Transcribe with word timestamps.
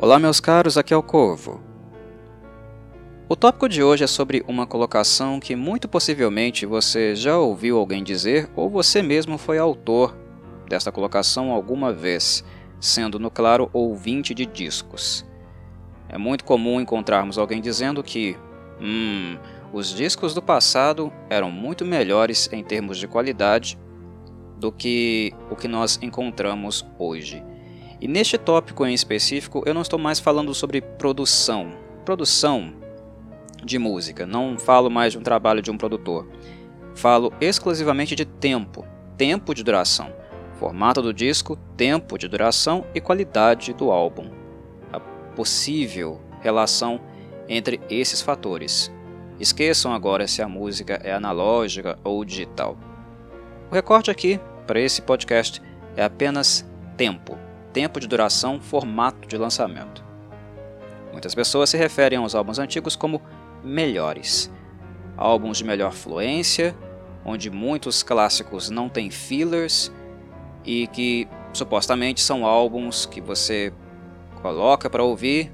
Olá, 0.00 0.16
meus 0.16 0.38
caros, 0.38 0.78
aqui 0.78 0.94
é 0.94 0.96
o 0.96 1.02
Corvo. 1.02 1.60
O 3.28 3.34
tópico 3.34 3.68
de 3.68 3.82
hoje 3.82 4.04
é 4.04 4.06
sobre 4.06 4.44
uma 4.46 4.64
colocação 4.64 5.40
que 5.40 5.56
muito 5.56 5.88
possivelmente 5.88 6.64
você 6.64 7.16
já 7.16 7.36
ouviu 7.36 7.76
alguém 7.76 8.04
dizer 8.04 8.48
ou 8.54 8.70
você 8.70 9.02
mesmo 9.02 9.36
foi 9.36 9.58
autor 9.58 10.16
desta 10.68 10.92
colocação 10.92 11.50
alguma 11.50 11.92
vez, 11.92 12.44
sendo, 12.80 13.18
no 13.18 13.28
claro, 13.28 13.68
ouvinte 13.72 14.32
de 14.32 14.46
discos. 14.46 15.26
É 16.08 16.16
muito 16.16 16.44
comum 16.44 16.80
encontrarmos 16.80 17.36
alguém 17.36 17.60
dizendo 17.60 18.00
que, 18.00 18.36
hum, 18.80 19.36
os 19.72 19.92
discos 19.92 20.32
do 20.32 20.40
passado 20.40 21.12
eram 21.28 21.50
muito 21.50 21.84
melhores 21.84 22.48
em 22.52 22.62
termos 22.62 22.98
de 22.98 23.08
qualidade 23.08 23.76
do 24.60 24.70
que 24.70 25.34
o 25.50 25.56
que 25.56 25.66
nós 25.66 25.98
encontramos 26.00 26.86
hoje. 27.00 27.42
E 28.00 28.06
neste 28.06 28.38
tópico 28.38 28.86
em 28.86 28.94
específico, 28.94 29.62
eu 29.66 29.74
não 29.74 29.82
estou 29.82 29.98
mais 29.98 30.20
falando 30.20 30.54
sobre 30.54 30.80
produção. 30.80 31.72
Produção 32.04 32.72
de 33.64 33.76
música, 33.76 34.24
não 34.24 34.56
falo 34.56 34.88
mais 34.88 35.12
de 35.12 35.18
um 35.18 35.22
trabalho 35.22 35.60
de 35.60 35.70
um 35.70 35.76
produtor. 35.76 36.28
Falo 36.94 37.32
exclusivamente 37.40 38.14
de 38.14 38.24
tempo, 38.24 38.86
tempo 39.16 39.52
de 39.52 39.64
duração, 39.64 40.12
formato 40.54 41.02
do 41.02 41.12
disco, 41.12 41.56
tempo 41.76 42.16
de 42.16 42.28
duração 42.28 42.86
e 42.94 43.00
qualidade 43.00 43.72
do 43.72 43.90
álbum. 43.90 44.30
A 44.92 45.00
possível 45.34 46.20
relação 46.40 47.00
entre 47.48 47.80
esses 47.90 48.22
fatores. 48.22 48.92
Esqueçam 49.40 49.92
agora 49.92 50.28
se 50.28 50.40
a 50.40 50.48
música 50.48 51.00
é 51.02 51.12
analógica 51.12 51.98
ou 52.04 52.24
digital. 52.24 52.76
O 53.70 53.74
recorte 53.74 54.08
aqui 54.08 54.38
para 54.68 54.80
esse 54.80 55.02
podcast 55.02 55.60
é 55.96 56.04
apenas 56.04 56.64
tempo 56.96 57.47
tempo 57.72 58.00
de 58.00 58.06
duração, 58.06 58.60
formato 58.60 59.26
de 59.28 59.36
lançamento. 59.36 60.04
Muitas 61.12 61.34
pessoas 61.34 61.70
se 61.70 61.76
referem 61.76 62.18
aos 62.18 62.34
álbuns 62.34 62.58
antigos 62.58 62.94
como 62.94 63.20
melhores. 63.62 64.50
Álbuns 65.16 65.58
de 65.58 65.64
melhor 65.64 65.92
fluência, 65.92 66.76
onde 67.24 67.50
muitos 67.50 68.02
clássicos 68.02 68.70
não 68.70 68.88
têm 68.88 69.10
fillers 69.10 69.92
e 70.64 70.86
que 70.88 71.28
supostamente 71.52 72.20
são 72.20 72.46
álbuns 72.46 73.04
que 73.04 73.20
você 73.20 73.72
coloca 74.42 74.88
para 74.88 75.02
ouvir, 75.02 75.52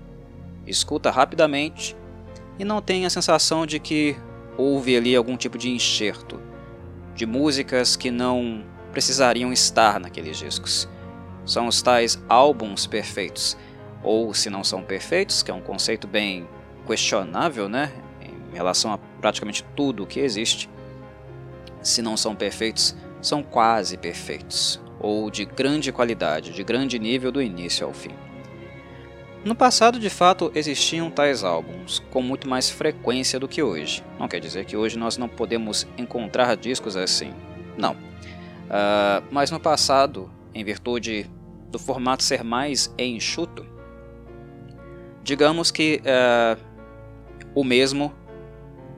escuta 0.67 1.11
rapidamente 1.11 1.97
e 2.59 2.65
não 2.65 2.83
tem 2.83 3.07
a 3.07 3.11
sensação 3.11 3.67
de 3.67 3.79
que 3.79 4.17
houve 4.57 4.97
ali 4.97 5.17
algum 5.17 5.37
tipo 5.37 5.57
de 5.57 5.71
enxerto 5.71 6.41
de 7.15 7.27
músicas 7.27 7.97
que 7.97 8.11
não 8.11 8.65
precisariam 8.93 9.53
estar 9.53 10.01
naqueles 10.01 10.37
discos. 10.37 10.89
São 11.47 11.67
os 11.67 11.83
tais 11.83 12.23
álbuns 12.29 12.87
perfeitos. 12.87 13.57
Ou 14.03 14.35
se 14.35 14.51
não 14.51 14.63
são 14.63 14.83
perfeitos, 14.83 15.43
que 15.43 15.51
é 15.51 15.55
um 15.55 15.61
conceito 15.61 16.07
bem 16.07 16.49
questionável, 16.87 17.69
né? 17.69 17.93
Em 18.21 18.55
relação 18.55 18.93
a 18.93 18.99
praticamente 18.99 19.65
tudo 19.77 20.07
que 20.07 20.21
existe. 20.21 20.69
Se 21.83 22.01
não 22.03 22.17
são 22.17 22.35
perfeitos, 22.35 22.95
são 23.21 23.43
quase 23.43 23.97
perfeitos. 23.97 24.81
Ou 25.01 25.31
de 25.31 25.45
grande 25.45 25.93
qualidade, 25.93 26.53
de 26.53 26.65
grande 26.65 26.99
nível 26.99 27.31
do 27.31 27.43
início 27.43 27.87
ao 27.87 27.93
fim. 27.93 28.13
No 29.45 29.55
passado, 29.55 29.99
de 29.99 30.09
fato, 30.09 30.51
existiam 30.55 31.11
tais 31.11 31.45
álbuns 31.45 32.03
com 32.11 32.23
muito 32.23 32.49
mais 32.49 32.71
frequência 32.71 33.39
do 33.39 33.47
que 33.47 33.63
hoje. 33.63 34.03
Não 34.19 34.27
quer 34.27 34.41
dizer 34.41 34.65
que 34.65 34.75
hoje 34.75 34.99
nós 34.99 35.19
não 35.19 35.29
podemos 35.29 35.87
encontrar 35.99 36.57
discos 36.57 36.97
assim. 36.97 37.35
Não. 37.77 37.93
Uh, 37.93 39.23
mas 39.31 39.51
no 39.51 39.61
passado 39.61 40.31
em 40.55 40.65
virtude 40.65 41.31
do 41.75 41.79
formato 41.79 42.23
ser 42.23 42.45
mais 42.45 42.95
enxuto, 42.97 43.67
digamos 45.25 45.73
que 45.73 46.01
uh, 46.05 46.61
o 47.53 47.65
mesmo 47.65 48.15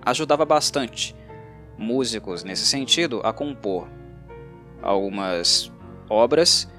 ajudava 0.05 0.45
bastante 0.45 1.17
músicos 1.79 2.45
nesse 2.45 2.67
sentido 2.67 3.23
a 3.25 3.33
compor 3.33 3.89
algumas 4.83 5.73
obras 6.11 6.71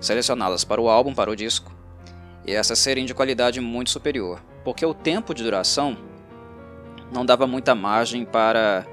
selecionadas 0.00 0.64
para 0.64 0.80
o 0.80 0.88
álbum, 0.88 1.14
para 1.14 1.30
o 1.30 1.36
disco, 1.36 1.72
e 2.44 2.52
essas 2.52 2.80
serem 2.80 3.06
de 3.06 3.14
qualidade 3.14 3.60
muito 3.60 3.90
superior, 3.90 4.42
porque 4.64 4.84
o 4.84 4.92
tempo 4.92 5.32
de 5.32 5.44
duração 5.44 5.96
não 7.12 7.24
dava 7.24 7.46
muita 7.46 7.72
margem 7.72 8.24
para 8.24 8.84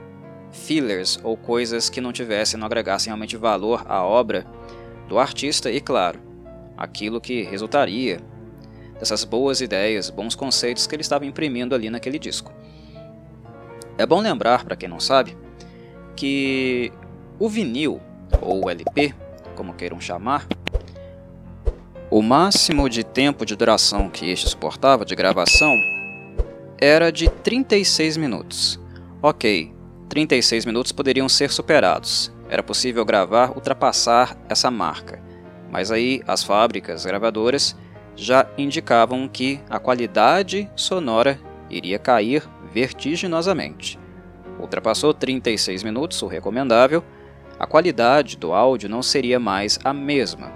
fillers 0.52 1.20
ou 1.24 1.36
coisas 1.36 1.90
que 1.90 2.00
não 2.00 2.14
tivessem, 2.14 2.60
não 2.60 2.68
agregassem 2.68 3.10
realmente 3.10 3.36
valor 3.38 3.84
à 3.88 4.04
obra 4.04 4.46
do 5.08 5.18
artista 5.18 5.72
e, 5.72 5.82
claro, 5.82 6.33
aquilo 6.78 7.22
que 7.22 7.44
resultaria 7.44 8.20
dessas 9.00 9.24
boas 9.24 9.62
ideias, 9.62 10.10
bons 10.10 10.36
conceitos 10.36 10.88
que 10.88 10.96
ele 10.96 11.02
estava 11.02 11.26
imprimindo 11.26 11.76
ali 11.76 11.90
naquele 11.90 12.20
disco. 12.20 12.52
É 13.98 14.06
bom 14.06 14.22
lembrar, 14.22 14.64
para 14.64 14.76
quem 14.76 14.90
não 14.90 15.00
sabe, 15.00 15.38
que 16.16 16.92
o 17.40 17.50
vinil, 17.50 18.02
ou 18.42 18.70
LP, 18.70 19.14
como 19.56 19.74
queiram 19.74 20.00
chamar, 20.00 20.48
o 22.10 22.22
máximo 22.22 22.88
de 22.90 23.04
tempo 23.04 23.46
de 23.46 23.56
duração 23.56 24.10
que 24.10 24.30
este 24.30 24.48
suportava 24.48 25.04
de 25.04 25.16
gravação 25.16 25.76
era 26.80 27.12
de 27.12 27.30
36 27.30 28.18
minutos. 28.18 28.80
Ok, 29.22 29.74
36 30.10 30.66
minutos 30.66 30.92
poderiam 30.92 31.28
ser 31.28 31.50
superados, 31.50 32.32
era 32.50 32.62
possível 32.62 33.04
gravar 33.04 33.52
ultrapassar 33.56 34.38
essa 34.48 34.70
marca, 34.70 35.23
mas 35.74 35.90
aí 35.90 36.22
as 36.28 36.44
fábricas 36.44 37.04
gravadoras 37.04 37.76
já 38.16 38.48
indicavam 38.60 39.28
que 39.28 39.60
a 39.68 39.80
qualidade 39.80 40.70
sonora 40.76 41.40
iria 41.68 41.98
cair 41.98 42.48
vertiginosamente. 42.72 43.98
Ultrapassou 44.60 45.16
36 45.16 45.82
minutos, 45.82 46.22
o 46.22 46.28
recomendável, 46.28 47.04
a 47.58 47.66
qualidade 47.66 48.38
do 48.38 48.54
áudio 48.54 48.88
não 48.88 49.02
seria 49.02 49.40
mais 49.40 49.80
a 49.84 49.92
mesma. 49.92 50.52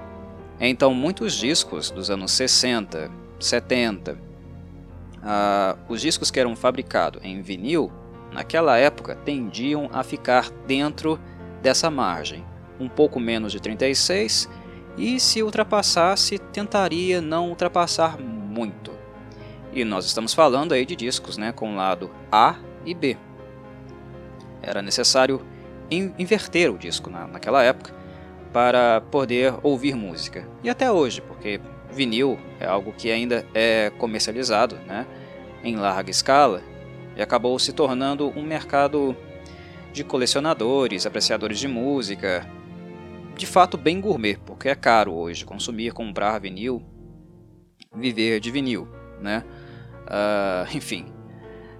Então, 0.60 0.94
muitos 0.94 1.34
discos 1.34 1.90
dos 1.90 2.12
anos 2.12 2.32
60, 2.34 3.10
70, 3.40 4.12
uh, 4.14 5.80
os 5.90 6.00
discos 6.00 6.30
que 6.30 6.40
eram 6.40 6.56
fabricados 6.56 7.24
em 7.24 7.42
vinil, 7.42 7.92
naquela 8.32 8.78
época 8.78 9.16
tendiam 9.16 9.90
a 9.92 10.04
ficar 10.04 10.52
dentro 10.68 11.20
dessa 11.60 11.90
margem, 11.90 12.46
um 12.80 12.88
pouco 12.88 13.20
menos 13.20 13.52
de 13.52 13.60
36, 13.60 14.48
e 14.98 15.20
se 15.20 15.44
ultrapassasse, 15.44 16.40
tentaria 16.40 17.22
não 17.22 17.50
ultrapassar 17.50 18.20
muito. 18.20 18.92
E 19.72 19.84
nós 19.84 20.06
estamos 20.06 20.34
falando 20.34 20.74
aí 20.74 20.86
de 20.86 20.96
discos 20.96 21.38
né, 21.38 21.52
com 21.52 21.76
lado 21.76 22.10
A 22.32 22.56
e 22.86 22.94
B. 22.94 23.16
Era 24.62 24.82
necessário 24.82 25.46
in 25.92 26.14
inverter 26.18 26.74
o 26.74 26.78
disco 26.78 27.10
na, 27.10 27.28
naquela 27.28 27.64
época 27.64 27.94
para 28.52 29.02
poder 29.02 29.54
ouvir 29.62 29.96
música. 29.96 30.48
E 30.64 30.70
até 30.70 30.92
hoje, 30.92 31.22
porque 31.22 31.62
vinil 31.92 32.40
é 32.60 32.66
algo 32.66 32.92
que 32.92 33.12
ainda 33.12 33.46
é 33.54 33.92
comercializado 33.98 34.78
né, 34.88 35.06
em 35.64 35.76
larga 35.76 36.10
escala 36.10 36.64
e 37.16 37.22
acabou 37.22 37.58
se 37.60 37.72
tornando 37.72 38.30
um 38.36 38.44
mercado 38.44 39.16
de 39.94 40.04
colecionadores, 40.04 41.06
apreciadores 41.06 41.60
de 41.60 41.68
música, 41.68 42.48
de 43.38 43.46
fato 43.46 43.78
bem 43.78 44.02
gourmet, 44.02 44.38
porque 44.46 44.68
é 44.68 44.76
caro 44.76 45.14
hoje 45.14 45.46
consumir, 45.46 45.94
comprar 45.94 46.40
vinil, 46.40 46.84
viver 47.96 48.40
de 48.40 48.52
vinil, 48.52 48.88
né? 49.22 49.44
Uh, 50.08 50.76
enfim, 50.76 51.06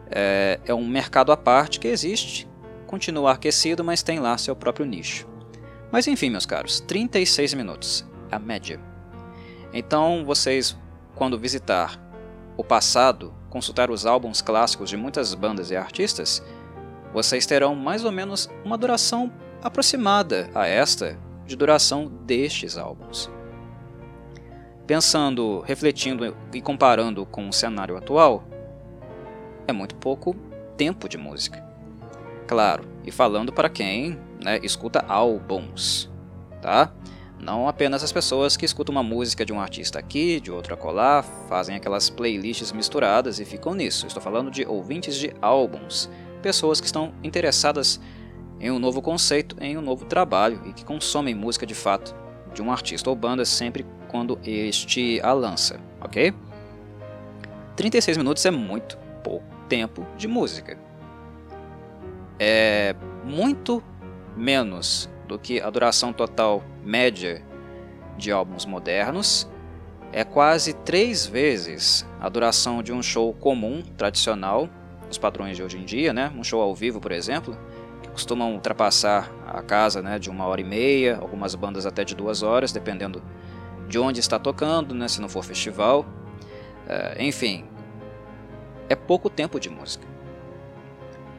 é, 0.10 0.60
é, 0.66 0.74
um 0.74 0.88
mercado 0.88 1.32
à 1.32 1.38
parte 1.38 1.80
que 1.80 1.88
existe, 1.88 2.48
continua 2.86 3.34
aquecido, 3.34 3.84
mas 3.84 4.04
tem 4.04 4.20
lá 4.20 4.38
seu 4.38 4.56
próprio 4.56 4.86
nicho. 4.86 5.28
Mas 5.92 6.08
enfim, 6.08 6.30
meus 6.30 6.46
caros, 6.46 6.80
36 6.82 7.54
minutos, 7.54 8.06
a 8.32 8.38
média. 8.38 8.80
Então 9.74 10.24
vocês, 10.26 10.78
quando 11.16 11.40
visitar 11.40 12.00
o 12.56 12.64
passado, 12.64 13.34
consultar 13.50 13.90
os 13.90 14.06
álbuns 14.06 14.42
clássicos 14.42 14.90
de 14.90 14.98
muitas 14.98 15.34
bandas 15.34 15.72
e 15.72 15.76
artistas, 15.76 16.44
vocês 17.14 17.46
terão 17.46 17.74
mais 17.76 18.04
ou 18.04 18.12
menos 18.12 18.50
uma 18.64 18.78
duração 18.78 19.32
aproximada 19.64 20.50
a 20.54 20.68
esta 20.68 21.18
de 21.48 21.56
duração 21.56 22.06
destes 22.26 22.78
álbuns. 22.78 23.32
Pensando, 24.86 25.62
refletindo 25.62 26.36
e 26.54 26.62
comparando 26.62 27.26
com 27.26 27.50
o 27.50 27.54
cenário 27.54 27.98
atual, 27.98 28.44
é 29.68 29.74
muito 29.74 29.96
pouco 29.96 30.36
tempo 30.78 31.10
de 31.10 31.18
música. 31.18 31.66
Claro, 32.48 32.86
e 33.04 33.12
falando 33.12 33.52
para 33.52 33.70
quem 33.70 34.18
né, 34.42 34.60
escuta 34.64 35.04
álbuns, 35.08 36.10
tá? 36.62 36.94
Não 37.40 37.68
apenas 37.68 38.04
as 38.04 38.12
pessoas 38.12 38.58
que 38.58 38.66
escutam 38.66 38.94
uma 38.94 39.04
música 39.04 39.46
de 39.46 39.54
um 39.54 39.60
artista 39.60 40.00
aqui, 40.00 40.40
de 40.40 40.52
outro 40.52 40.74
acolá, 40.74 41.24
fazem 41.48 41.76
aquelas 41.76 42.10
playlists 42.10 42.72
misturadas 42.72 43.40
e 43.40 43.46
ficam 43.46 43.74
nisso. 43.74 44.08
Estou 44.08 44.24
falando 44.24 44.50
de 44.50 44.66
ouvintes 44.66 45.16
de 45.16 45.34
álbuns, 45.42 46.10
pessoas 46.42 46.80
que 46.80 46.88
estão 46.88 47.14
interessadas 47.24 48.00
em 48.60 48.72
um 48.72 48.80
novo 48.80 49.02
conceito, 49.02 49.56
em 49.60 49.78
um 49.78 49.82
novo 49.82 50.06
trabalho 50.06 50.62
e 50.66 50.74
que 50.74 50.84
consomem 50.84 51.36
música 51.36 51.66
de 51.66 51.76
fato 51.76 52.16
de 52.54 52.62
um 52.62 52.72
artista 52.72 53.10
ou 53.10 53.16
banda 53.16 53.46
sempre 53.46 53.86
quando 54.08 54.40
este 54.44 55.20
a 55.22 55.34
lança, 55.34 55.80
ok? 56.02 56.34
36 57.76 58.18
minutos 58.18 58.46
é 58.46 58.52
muito 58.52 58.98
pouco 59.24 59.46
tempo 59.70 60.06
de 60.18 60.28
música. 60.28 60.78
É 62.40 62.96
muito 63.24 63.84
menos 64.36 65.10
do 65.28 65.38
que 65.38 65.62
a 65.62 65.70
duração 65.70 66.14
total 66.14 66.64
média 66.84 67.44
de 68.18 68.32
álbuns 68.32 68.66
modernos. 68.66 69.48
É 70.12 70.24
quase 70.24 70.74
três 70.74 71.26
vezes 71.26 72.08
a 72.20 72.30
duração 72.30 72.82
de 72.82 72.94
um 72.94 73.04
show 73.04 73.34
comum, 73.34 73.84
tradicional, 73.98 74.70
os 75.10 75.18
padrões 75.18 75.58
de 75.58 75.64
hoje 75.64 75.78
em 75.78 75.86
dia, 75.86 76.14
né? 76.14 76.32
Um 76.36 76.44
show 76.44 76.62
ao 76.62 76.74
vivo, 76.74 77.00
por 77.00 77.12
exemplo, 77.12 77.58
costumam 78.18 78.56
ultrapassar 78.56 79.32
a 79.46 79.62
casa 79.62 80.02
né, 80.02 80.18
de 80.18 80.28
uma 80.28 80.48
hora 80.48 80.60
e 80.60 80.64
meia, 80.64 81.20
algumas 81.22 81.54
bandas 81.54 81.86
até 81.86 82.04
de 82.04 82.16
duas 82.16 82.42
horas, 82.42 82.72
dependendo 82.72 83.22
de 83.88 84.00
onde 84.00 84.20
está 84.20 84.40
tocando, 84.40 84.96
né, 84.96 85.08
se 85.08 85.22
não 85.22 85.30
for 85.30 85.44
festival. 85.44 86.02
Uh, 86.02 87.22
enfim, 87.22 87.66
é 88.90 88.96
pouco 88.96 89.30
tempo 89.30 89.60
de 89.60 89.70
música. 89.70 90.04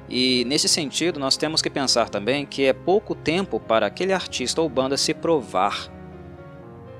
E 0.08 0.44
nesse 0.44 0.69
sentido, 0.69 1.19
nós 1.19 1.36
temos 1.36 1.60
que 1.60 1.69
pensar 1.69 2.08
também 2.08 2.46
que 2.46 2.64
é 2.64 2.72
pouco 2.72 3.12
tempo 3.12 3.58
para 3.58 3.84
aquele 3.84 4.12
artista 4.12 4.62
ou 4.62 4.69
banda 4.69 4.96
se 4.96 5.12
provar, 5.12 5.92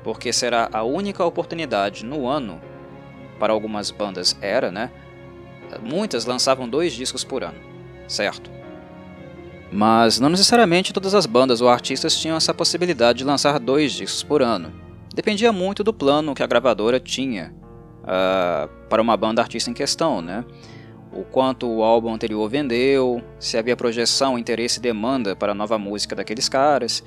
porque 0.03 0.33
será 0.33 0.69
a 0.73 0.83
única 0.83 1.25
oportunidade 1.25 2.05
no 2.05 2.27
ano, 2.27 2.61
para 3.39 3.53
algumas 3.53 3.93
bandas 3.93 4.37
era, 4.41 4.73
né? 4.73 4.91
Muitas 5.81 6.25
lançavam 6.25 6.69
dois 6.69 6.93
discos 6.93 7.23
por 7.23 7.45
ano, 7.45 7.61
certo? 8.09 8.58
Mas 9.71 10.19
não 10.19 10.31
necessariamente 10.31 10.93
todas 10.93 11.15
as 11.15 11.27
bandas 11.27 11.61
ou 11.61 11.69
artistas 11.69 12.19
tinham 12.19 12.37
essa 12.37 12.55
possibilidade 12.55 13.19
de 13.19 13.25
lançar 13.25 13.59
dois 13.59 13.93
discos 13.93 14.23
por 14.23 14.43
ano. 14.43 14.73
Dependia 15.15 15.53
muito 15.53 15.85
do 15.85 15.93
plano 15.93 16.35
que 16.35 16.43
a 16.43 16.47
gravadora 16.47 16.99
tinha 16.99 17.53
uh, 18.03 18.69
para 18.89 19.03
uma 19.03 19.17
banda 19.17 19.43
artista 19.43 19.71
em 19.71 19.75
questão, 19.75 20.23
né? 20.23 20.45
O 21.13 21.25
quanto 21.25 21.67
o 21.67 21.83
álbum 21.83 22.13
anterior 22.13 22.49
vendeu, 22.49 23.23
se 23.39 23.57
havia 23.57 23.77
projeção, 23.77 24.39
interesse 24.39 24.79
e 24.79 24.83
demanda 24.83 25.35
para 25.35 25.53
a 25.53 25.55
nova 25.55 25.79
música 25.79 26.15
daqueles 26.15 26.49
caras. 26.49 27.03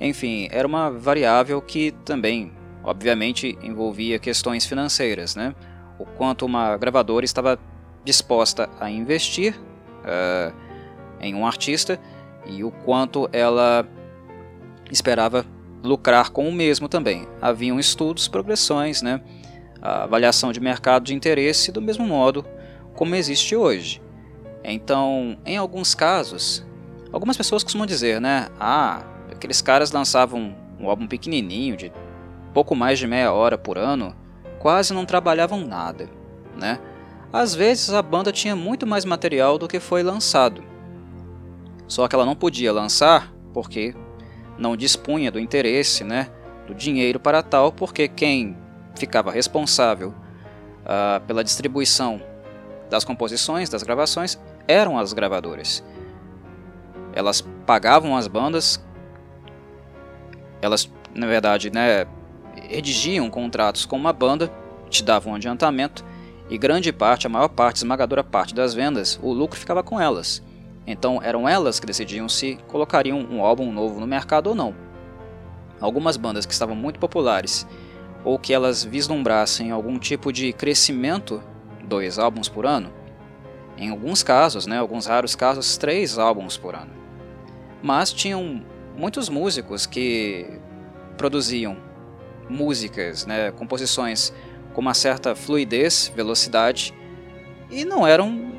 Enfim, 0.00 0.48
era 0.50 0.66
uma 0.66 0.90
variável 0.90 1.60
que 1.60 1.92
também, 2.04 2.52
obviamente, 2.82 3.56
envolvia 3.62 4.18
questões 4.18 4.66
financeiras, 4.66 5.36
né? 5.36 5.54
O 5.98 6.04
quanto 6.04 6.44
uma 6.44 6.76
gravadora 6.76 7.24
estava 7.24 7.58
disposta 8.04 8.68
a 8.80 8.90
investir 8.90 9.54
uh, 10.00 10.52
em 11.22 11.34
um 11.34 11.46
artista 11.46 11.98
e 12.44 12.64
o 12.64 12.70
quanto 12.70 13.28
ela 13.32 13.88
esperava 14.90 15.46
lucrar 15.82 16.30
com 16.30 16.48
o 16.48 16.52
mesmo 16.52 16.88
também. 16.88 17.26
Haviam 17.40 17.78
estudos, 17.78 18.28
progressões, 18.28 19.00
né? 19.00 19.20
avaliação 19.82 20.52
de 20.52 20.60
mercado 20.60 21.04
de 21.04 21.14
interesse 21.14 21.72
do 21.72 21.82
mesmo 21.82 22.06
modo 22.06 22.44
como 22.94 23.16
existe 23.16 23.56
hoje. 23.56 24.00
Então, 24.62 25.36
em 25.44 25.56
alguns 25.56 25.92
casos, 25.92 26.64
algumas 27.12 27.36
pessoas 27.36 27.64
costumam 27.64 27.86
dizer, 27.86 28.20
né? 28.20 28.46
Ah, 28.60 29.02
aqueles 29.30 29.60
caras 29.60 29.90
lançavam 29.90 30.54
um 30.78 30.88
álbum 30.88 31.08
pequenininho 31.08 31.76
de 31.76 31.92
pouco 32.54 32.76
mais 32.76 32.98
de 32.98 33.06
meia 33.08 33.32
hora 33.32 33.58
por 33.58 33.76
ano, 33.76 34.14
quase 34.60 34.94
não 34.94 35.04
trabalhavam 35.04 35.66
nada, 35.66 36.08
né? 36.56 36.78
Às 37.32 37.54
vezes 37.54 37.90
a 37.90 38.02
banda 38.02 38.30
tinha 38.30 38.54
muito 38.54 38.86
mais 38.86 39.04
material 39.04 39.58
do 39.58 39.66
que 39.66 39.80
foi 39.80 40.02
lançado. 40.02 40.62
Só 41.92 42.08
que 42.08 42.14
ela 42.14 42.24
não 42.24 42.34
podia 42.34 42.72
lançar 42.72 43.30
porque 43.52 43.94
não 44.56 44.74
dispunha 44.74 45.30
do 45.30 45.38
interesse, 45.38 46.02
né, 46.02 46.30
do 46.66 46.74
dinheiro 46.74 47.20
para 47.20 47.42
tal, 47.42 47.70
porque 47.70 48.08
quem 48.08 48.56
ficava 48.94 49.30
responsável 49.30 50.08
uh, 50.08 51.20
pela 51.26 51.44
distribuição 51.44 52.18
das 52.88 53.04
composições, 53.04 53.68
das 53.68 53.82
gravações, 53.82 54.40
eram 54.66 54.98
as 54.98 55.12
gravadoras. 55.12 55.84
Elas 57.12 57.42
pagavam 57.66 58.16
as 58.16 58.26
bandas, 58.26 58.82
elas, 60.62 60.90
na 61.14 61.26
verdade, 61.26 61.70
né, 61.70 62.06
redigiam 62.70 63.28
contratos 63.28 63.84
com 63.84 63.96
uma 63.96 64.14
banda, 64.14 64.50
te 64.88 65.04
davam 65.04 65.34
um 65.34 65.36
adiantamento, 65.36 66.02
e 66.48 66.56
grande 66.56 66.90
parte, 66.90 67.26
a 67.26 67.30
maior 67.30 67.48
parte, 67.48 67.76
esmagadora 67.76 68.24
parte 68.24 68.54
das 68.54 68.72
vendas, 68.72 69.20
o 69.22 69.30
lucro 69.30 69.60
ficava 69.60 69.82
com 69.82 70.00
elas. 70.00 70.42
Então 70.86 71.20
eram 71.22 71.48
elas 71.48 71.78
que 71.78 71.86
decidiam 71.86 72.28
se 72.28 72.58
colocariam 72.68 73.18
um 73.18 73.44
álbum 73.44 73.72
novo 73.72 74.00
no 74.00 74.06
mercado 74.06 74.48
ou 74.48 74.54
não. 74.54 74.74
Algumas 75.80 76.16
bandas 76.16 76.46
que 76.46 76.52
estavam 76.52 76.74
muito 76.74 76.98
populares 76.98 77.66
ou 78.24 78.38
que 78.38 78.52
elas 78.52 78.84
vislumbrassem 78.84 79.70
algum 79.70 79.98
tipo 79.98 80.32
de 80.32 80.52
crescimento, 80.52 81.42
dois 81.84 82.18
álbuns 82.18 82.48
por 82.48 82.64
ano, 82.66 82.92
em 83.76 83.90
alguns 83.90 84.22
casos, 84.22 84.66
né, 84.66 84.78
alguns 84.78 85.06
raros 85.06 85.34
casos, 85.34 85.76
três 85.76 86.18
álbuns 86.18 86.56
por 86.56 86.74
ano. 86.74 86.92
Mas 87.82 88.12
tinham 88.12 88.64
muitos 88.96 89.28
músicos 89.28 89.86
que 89.86 90.60
produziam 91.16 91.76
músicas, 92.48 93.26
né, 93.26 93.50
composições 93.50 94.32
com 94.72 94.80
uma 94.80 94.94
certa 94.94 95.34
fluidez, 95.34 96.12
velocidade, 96.14 96.94
e 97.70 97.84
não 97.84 98.06
eram 98.06 98.52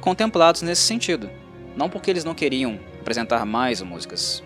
contemplados 0.00 0.62
nesse 0.62 0.82
sentido. 0.82 1.30
Não 1.76 1.88
porque 1.88 2.10
eles 2.10 2.24
não 2.24 2.34
queriam 2.34 2.78
apresentar 3.00 3.44
mais 3.46 3.80
músicas, 3.80 4.42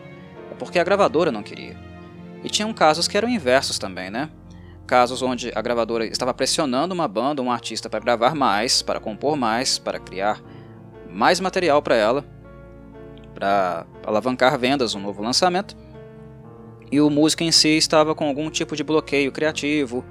é 0.50 0.54
porque 0.54 0.78
a 0.78 0.84
gravadora 0.84 1.32
não 1.32 1.42
queria. 1.42 1.76
E 2.42 2.48
tinham 2.48 2.72
casos 2.72 3.08
que 3.08 3.16
eram 3.16 3.28
inversos 3.28 3.78
também, 3.78 4.10
né? 4.10 4.30
casos 4.86 5.22
onde 5.22 5.50
a 5.54 5.62
gravadora 5.62 6.06
estava 6.06 6.32
pressionando 6.34 6.94
uma 6.94 7.08
banda, 7.08 7.42
um 7.42 7.50
artista 7.50 7.88
para 7.88 8.00
gravar 8.00 8.34
mais, 8.34 8.82
para 8.82 9.00
compor 9.00 9.36
mais, 9.36 9.78
para 9.78 9.98
criar 9.98 10.40
mais 11.10 11.40
material 11.40 11.82
para 11.82 11.96
ela, 11.96 12.24
para 13.34 13.86
alavancar 14.04 14.58
vendas, 14.58 14.94
um 14.94 15.00
novo 15.00 15.22
lançamento. 15.22 15.76
E 16.90 17.00
o 17.00 17.10
músico 17.10 17.42
em 17.42 17.50
si 17.50 17.76
estava 17.76 18.14
com 18.14 18.26
algum 18.26 18.50
tipo 18.50 18.76
de 18.76 18.84
bloqueio 18.84 19.32
criativo, 19.32 20.04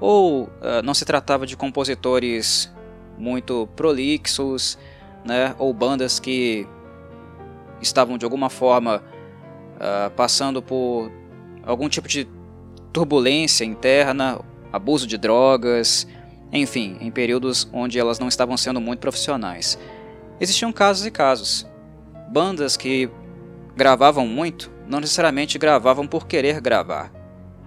ou 0.00 0.44
uh, 0.44 0.82
não 0.82 0.94
se 0.94 1.04
tratava 1.04 1.46
de 1.46 1.56
compositores 1.56 2.72
muito 3.18 3.68
prolixos, 3.76 4.78
né, 5.26 5.54
ou 5.58 5.72
bandas 5.72 6.18
que 6.18 6.66
estavam 7.80 8.16
de 8.16 8.24
alguma 8.24 8.48
forma 8.48 9.02
uh, 9.76 10.10
passando 10.12 10.62
por 10.62 11.10
algum 11.64 11.88
tipo 11.88 12.08
de 12.08 12.26
turbulência 12.92 13.64
interna, 13.64 14.40
abuso 14.72 15.06
de 15.06 15.18
drogas, 15.18 16.06
enfim, 16.52 16.96
em 17.00 17.10
períodos 17.10 17.68
onde 17.72 17.98
elas 17.98 18.18
não 18.18 18.28
estavam 18.28 18.56
sendo 18.56 18.80
muito 18.80 19.00
profissionais. 19.00 19.78
Existiam 20.40 20.72
casos 20.72 21.06
e 21.06 21.10
casos. 21.10 21.66
Bandas 22.28 22.76
que 22.76 23.10
gravavam 23.74 24.26
muito 24.26 24.70
não 24.88 25.00
necessariamente 25.00 25.58
gravavam 25.58 26.06
por 26.06 26.26
querer 26.26 26.60
gravar. 26.60 27.12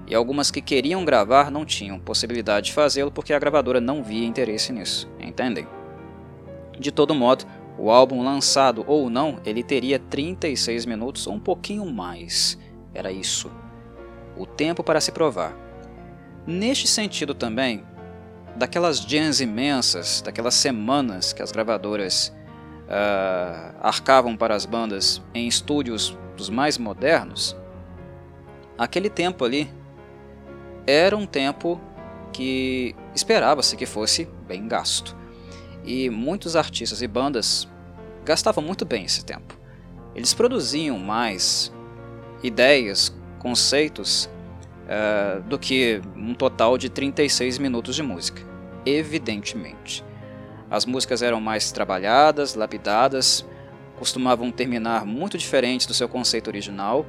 E 0.07 0.15
algumas 0.15 0.50
que 0.50 0.62
queriam 0.62 1.05
gravar 1.05 1.51
não 1.51 1.65
tinham 1.65 2.00
possibilidade 2.00 2.67
de 2.67 2.74
fazê-lo 2.74 3.12
porque 3.12 3.33
a 3.33 3.39
gravadora 3.39 3.79
não 3.79 4.01
via 4.01 4.25
interesse 4.25 4.74
nisso, 4.74 5.07
entendem? 5.19 5.67
De 6.79 6.91
todo 6.91 7.13
modo, 7.13 7.45
o 7.79 7.89
álbum 7.89 8.21
lançado 8.21 8.83
ou 8.86 9.09
não, 9.09 9.39
ele 9.45 9.63
teria 9.63 9.98
36 9.98 10.86
minutos 10.86 11.25
ou 11.27 11.33
um 11.33 11.39
pouquinho 11.39 11.86
mais. 11.86 12.57
Era 12.93 13.12
isso 13.12 13.50
o 14.38 14.45
tempo 14.45 14.83
para 14.83 15.01
se 15.01 15.12
provar. 15.12 15.53
Neste 16.48 16.88
sentido 16.88 17.33
também, 17.33 17.83
daquelas 18.55 19.00
jams 19.00 19.41
imensas, 19.41 20.21
daquelas 20.21 20.53
semanas 20.53 21.33
que 21.33 21.41
as 21.41 21.51
gravadoras 21.51 22.33
uh, 22.86 23.75
arcavam 23.81 24.36
para 24.36 24.55
as 24.55 24.65
bandas 24.65 25.21
em 25.33 25.48
estúdios 25.48 26.17
dos 26.36 26.50
mais 26.50 26.77
modernos, 26.77 27.55
aquele 28.77 29.09
tempo 29.09 29.43
ali 29.43 29.69
era 30.88 31.15
um 31.15 31.25
tempo 31.25 31.79
que 32.31 32.95
esperava-se 33.13 33.75
que 33.75 33.86
fosse 33.86 34.25
bem 34.48 34.67
gasto. 34.67 35.18
E 35.83 36.09
muitos 36.09 36.55
artistas 36.55 37.01
e 37.01 37.07
bandas 37.07 37.67
gastavam 38.25 38.63
muito 38.63 38.86
bem 38.86 39.05
esse 39.05 39.24
tempo. 39.24 39.57
Eles 40.13 40.33
produziam 40.33 41.00
mais 41.00 41.71
ideias 42.43 43.15
conceitos 43.39 44.29
uh, 44.86 45.41
do 45.43 45.57
que 45.57 46.01
um 46.15 46.33
total 46.33 46.77
de 46.77 46.89
36 46.89 47.57
minutos 47.57 47.95
de 47.95 48.03
música, 48.03 48.41
evidentemente. 48.86 50.03
As 50.69 50.86
músicas 50.86 51.21
eram 51.21 51.41
mais 51.41 51.71
trabalhadas, 51.71 52.53
lapidadas, 52.53 53.45
costumavam 53.98 54.51
terminar 54.51 55.05
muito 55.05 55.38
diferentes 55.38 55.88
do 55.88 55.93
seu 55.93 56.07
conceito 56.07 56.48
original 56.48 57.05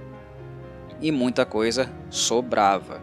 e 1.00 1.12
muita 1.12 1.44
coisa 1.44 1.90
sobrava, 2.08 3.02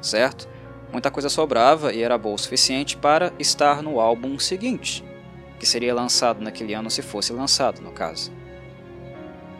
certo? 0.00 0.48
Muita 0.92 1.10
coisa 1.10 1.28
sobrava 1.28 1.92
e 1.92 2.02
era 2.02 2.16
boa 2.16 2.34
o 2.34 2.38
suficiente 2.38 2.96
para 2.96 3.32
estar 3.38 3.82
no 3.82 4.00
álbum 4.00 4.38
seguinte, 4.38 5.04
que 5.58 5.66
seria 5.66 5.94
lançado 5.94 6.40
naquele 6.42 6.74
ano 6.74 6.90
se 6.90 7.02
fosse 7.02 7.32
lançado, 7.32 7.80
no 7.80 7.92
caso. 7.92 8.32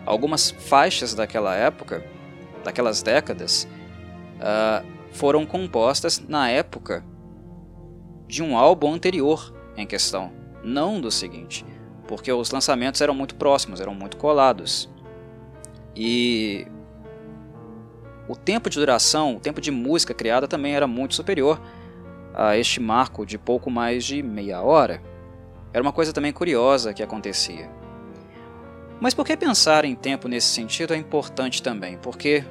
Algumas 0.04 0.50
faixas 0.50 1.14
daquela 1.14 1.54
época 1.54 2.04
daquelas 2.66 3.00
décadas 3.00 3.66
uh, 4.36 4.84
foram 5.12 5.46
compostas 5.46 6.20
na 6.28 6.50
época 6.50 7.04
de 8.26 8.42
um 8.42 8.56
álbum 8.56 8.92
anterior 8.92 9.54
em 9.76 9.86
questão, 9.86 10.32
não 10.64 11.00
do 11.00 11.10
seguinte, 11.10 11.64
porque 12.08 12.32
os 12.32 12.50
lançamentos 12.50 13.00
eram 13.00 13.14
muito 13.14 13.36
próximos, 13.36 13.80
eram 13.80 13.94
muito 13.94 14.16
colados. 14.16 14.88
E 15.94 16.66
o 18.28 18.34
tempo 18.34 18.68
de 18.68 18.78
duração, 18.78 19.36
o 19.36 19.40
tempo 19.40 19.60
de 19.60 19.70
música 19.70 20.12
criada 20.12 20.48
também 20.48 20.74
era 20.74 20.86
muito 20.86 21.14
superior 21.14 21.60
a 22.34 22.56
este 22.56 22.80
marco 22.80 23.24
de 23.24 23.38
pouco 23.38 23.70
mais 23.70 24.04
de 24.04 24.22
meia 24.22 24.60
hora. 24.60 25.02
Era 25.72 25.82
uma 25.82 25.92
coisa 25.92 26.12
também 26.12 26.32
curiosa 26.32 26.92
que 26.92 27.02
acontecia. 27.02 27.70
Mas 29.00 29.14
por 29.14 29.24
que 29.24 29.36
pensar 29.36 29.84
em 29.84 29.94
tempo 29.94 30.26
nesse 30.26 30.48
sentido 30.48 30.94
é 30.94 30.96
importante 30.96 31.62
também? 31.62 31.98
Porque 31.98 32.44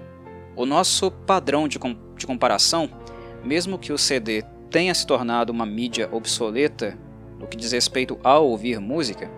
o 0.55 0.65
nosso 0.65 1.11
padrão 1.11 1.67
de, 1.67 1.77
com 1.77 1.95
de 2.15 2.25
comparação, 2.25 2.89
mesmo 3.43 3.77
que 3.77 3.91
o 3.91 3.97
CD 3.97 4.43
tenha 4.69 4.93
se 4.93 5.05
tornado 5.05 5.51
uma 5.51 5.65
mídia 5.65 6.07
obsoleta 6.11 6.97
no 7.39 7.47
que 7.47 7.57
diz 7.57 7.71
respeito 7.71 8.17
a 8.23 8.39
ouvir 8.39 8.79
música, 8.79 9.29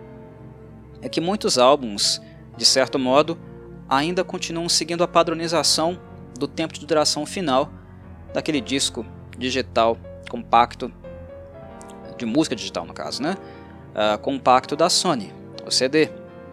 é 1.01 1.10
que 1.10 1.22
muitos 1.22 1.58
álbuns, 1.58 2.22
de 2.56 2.65
certo 2.65 3.00
modo, 3.00 3.38
ainda 3.89 4.24
continuam 4.24 4.70
seguindo 4.70 5.03
a 5.03 5.08
padronização 5.08 6.00
do 6.38 6.48
tempo 6.48 6.74
de 6.74 6.86
duração 6.86 7.25
final 7.25 7.72
daquele 8.34 8.62
disco 8.62 9.06
digital 9.38 9.98
compacto, 10.29 10.91
de 12.17 12.25
música 12.25 12.56
digital 12.56 12.86
no 12.86 12.94
caso, 12.94 13.22
né? 13.22 13.38
Uh, 13.94 14.17
compacto 14.20 14.75
da 14.75 14.89
Sony, 14.89 15.34
o 15.65 15.72
CD, 15.72 16.10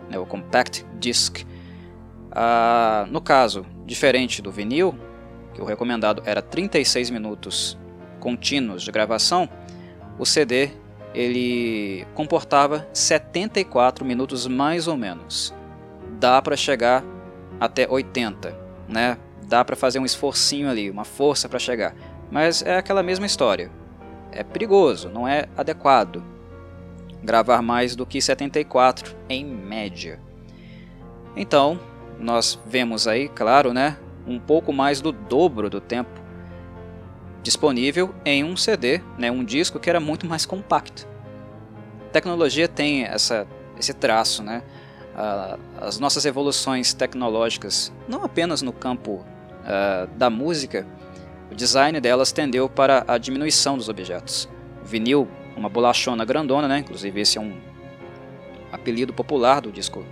né? 0.09 0.19
o 0.19 0.27
Compact 0.27 0.85
Disc. 0.99 1.43
Uh, 1.43 3.07
no 3.11 3.21
caso, 3.21 3.67
diferente 3.87 4.43
do 4.43 4.51
vinil, 4.51 4.95
que 5.53 5.61
o 5.61 5.65
recomendado 5.65 6.23
era 6.27 6.43
36 6.43 7.11
minutos 7.11 7.79
contínuos 8.19 8.83
de 8.83 8.91
gravação, 8.91 9.49
o 10.19 10.25
CD 10.25 10.71
ele 11.15 12.07
comportava 12.15 12.89
74 12.93 14.05
minutos 14.05 14.47
mais 14.47 14.89
ou 14.89 14.97
menos. 14.97 15.55
Dá 16.19 16.43
para 16.43 16.57
chegar 16.57 17.05
até 17.61 17.89
80, 17.89 18.57
né? 18.89 19.17
Dá 19.47 19.65
para 19.65 19.77
fazer 19.77 19.99
um 19.99 20.05
esforcinho 20.05 20.69
ali, 20.69 20.91
uma 20.91 21.05
força 21.05 21.49
para 21.49 21.59
chegar. 21.59 21.95
Mas 22.31 22.63
é 22.63 22.77
aquela 22.77 23.03
mesma 23.03 23.27
história. 23.27 23.71
É 24.33 24.43
perigoso, 24.43 25.09
não 25.09 25.29
é 25.29 25.47
adequado 25.57 26.23
gravar 27.23 27.63
mais 27.63 27.97
do 27.97 28.05
que 28.05 28.21
74 28.21 29.17
em 29.29 29.45
média. 29.45 30.21
Então, 31.35 31.81
nós 32.21 32.59
vemos 32.67 33.09
aí, 33.09 33.29
claro, 33.29 33.73
né, 33.73 33.97
um 34.27 34.39
pouco 34.39 34.73
mais 34.73 35.01
do 35.01 35.11
dobro 35.11 35.71
do 35.71 35.81
tempo 35.81 36.23
disponível 37.43 38.15
em 38.25 38.45
um 38.45 38.57
CD, 38.57 39.01
né, 39.19 39.31
um 39.31 39.45
disco 39.45 39.81
que 39.81 39.89
era 39.89 40.01
muito 40.01 40.27
mais 40.27 40.45
compacto. 40.47 41.09
A 42.09 42.11
tecnologia 42.11 42.69
tem 42.69 43.05
essa, 43.05 43.47
esse 43.79 43.93
traço, 43.93 44.43
né? 44.43 44.63
as 45.81 45.99
nossas 45.99 46.25
evoluções 46.25 46.93
tecnológicas, 46.93 47.93
não 48.09 48.25
apenas 48.25 48.63
no 48.63 48.73
campo 48.73 49.25
uh, 49.65 50.07
da 50.17 50.31
música, 50.31 50.87
o 51.51 51.55
design 51.55 52.01
delas 52.01 52.33
tendeu 52.33 52.69
para 52.69 53.05
a 53.07 53.19
diminuição 53.19 53.77
dos 53.77 53.89
objetos. 53.89 54.49
O 54.83 54.87
vinil, 54.87 55.29
uma 55.57 55.69
bolachona 55.69 56.25
grandona, 56.25 56.69
né? 56.69 56.79
inclusive 56.79 57.21
esse 57.21 57.39
é 57.39 57.41
um 57.41 57.55
apelido 58.73 59.13
popular 59.13 59.61
do 59.61 59.71
disco 59.71 60.05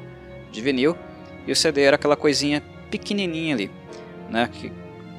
de 0.51 0.61
vinil, 0.61 0.97
e 1.47 1.53
o 1.53 1.57
CD 1.57 1.83
era 1.83 1.97
aquela 1.97 2.17
coisinha 2.17 2.63
pequenininha 2.91 3.55
ali, 3.55 3.71
né? 4.31 4.49
que 4.53 4.73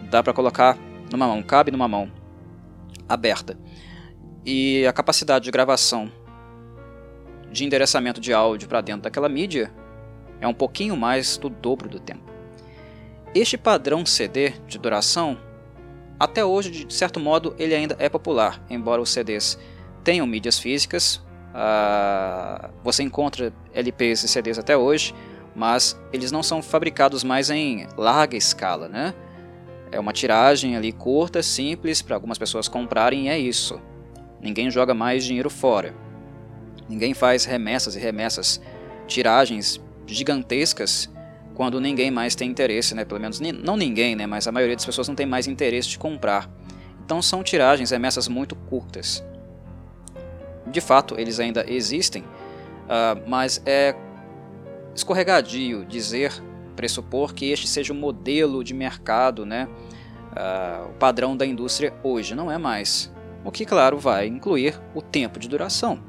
dá 0.10 0.24
para 0.24 0.34
colocar 0.34 0.78
numa 1.12 1.28
mão, 1.28 1.44
cabe 1.44 1.72
numa 1.72 1.88
mão 1.88 2.12
aberta. 3.08 3.58
E 4.46 4.86
a 4.86 4.94
capacidade 4.94 5.46
de 5.46 5.52
gravação 5.52 6.12
de 7.52 7.64
endereçamento 7.64 8.20
de 8.20 8.34
áudio 8.34 8.68
para 8.68 8.82
dentro 8.82 9.04
daquela 9.04 9.30
mídia 9.30 9.72
é 10.42 10.48
um 10.48 10.54
pouquinho 10.54 10.98
mais 10.98 11.38
do 11.38 11.50
dobro 11.50 11.88
do 11.88 12.00
tempo. 12.00 12.33
Este 13.36 13.58
padrão 13.58 14.06
CD 14.06 14.54
de 14.68 14.78
duração, 14.78 15.40
até 16.20 16.46
hoje, 16.46 16.86
de 16.86 16.94
certo 16.94 17.20
modo, 17.20 17.56
ele 17.58 17.74
ainda 17.74 17.96
é 17.98 18.08
popular, 18.08 18.64
embora 18.70 19.02
os 19.02 19.10
CDs 19.10 19.58
tenham 20.04 20.28
mídias 20.28 20.60
físicas. 20.60 21.16
Uh, 21.16 22.70
você 22.84 23.02
encontra 23.02 23.52
LPs 23.74 24.24
e 24.24 24.28
CDs 24.28 24.60
até 24.60 24.78
hoje, 24.78 25.16
mas 25.56 26.00
eles 26.12 26.32
não 26.32 26.44
são 26.44 26.62
fabricados 26.62 27.24
mais 27.24 27.50
em 27.50 27.88
larga 27.98 28.38
escala, 28.38 28.88
né? 28.88 29.16
É 29.92 30.00
uma 30.00 30.14
tiragem 30.14 30.76
ali 30.76 30.92
curta, 30.92 31.42
simples, 31.42 32.04
para 32.04 32.16
algumas 32.16 32.38
pessoas 32.38 32.68
comprarem 32.68 33.26
e 33.26 33.30
é 33.30 33.40
isso. 33.40 33.82
Ninguém 34.40 34.70
joga 34.70 34.94
mais 34.94 35.26
dinheiro 35.26 35.50
fora. 35.50 35.96
Ninguém 36.88 37.16
faz 37.16 37.46
remessas 37.46 37.96
e 37.96 38.00
remessas, 38.00 38.62
tiragens 39.08 39.82
gigantescas 40.06 41.13
quando 41.54 41.80
ninguém 41.80 42.10
mais 42.10 42.36
tem 42.36 42.50
interesse, 42.50 42.96
né? 42.96 43.06
Pelo 43.06 43.20
menos 43.20 43.40
não 43.40 43.78
ninguém, 43.78 44.16
né? 44.16 44.26
Mas 44.26 44.48
a 44.48 44.52
maioria 44.52 44.76
das 44.76 44.86
pessoas 44.86 45.08
não 45.08 45.16
tem 45.16 45.26
mais 45.26 45.48
interesse 45.48 45.90
de 45.90 45.98
comprar. 45.98 46.50
Então 47.06 47.22
são 47.22 47.44
tiragens, 47.44 47.92
remessas 47.92 48.28
muito 48.28 48.56
curtas. 48.56 49.24
De 50.66 50.82
fato, 50.82 51.20
eles 51.20 51.40
ainda 51.40 51.66
existem, 51.68 52.24
uh, 52.24 53.22
mas 53.28 53.62
é 53.66 53.96
escorregadio 54.96 55.86
dizer, 55.86 56.32
pressupor 56.76 57.34
que 57.34 57.52
este 57.52 57.68
seja 57.68 57.92
o 57.94 57.96
modelo 57.96 58.64
de 58.64 58.74
mercado, 58.74 59.46
né? 59.46 59.68
Uh, 60.32 60.90
o 60.90 60.94
padrão 60.94 61.38
da 61.38 61.46
indústria 61.46 61.94
hoje 62.02 62.34
não 62.34 62.52
é 62.52 62.58
mais. 62.58 63.14
O 63.46 63.52
que, 63.52 63.66
claro, 63.66 63.98
vai 64.00 64.26
incluir 64.28 64.80
o 64.96 65.02
tempo 65.02 65.38
de 65.38 65.48
duração. 65.48 66.00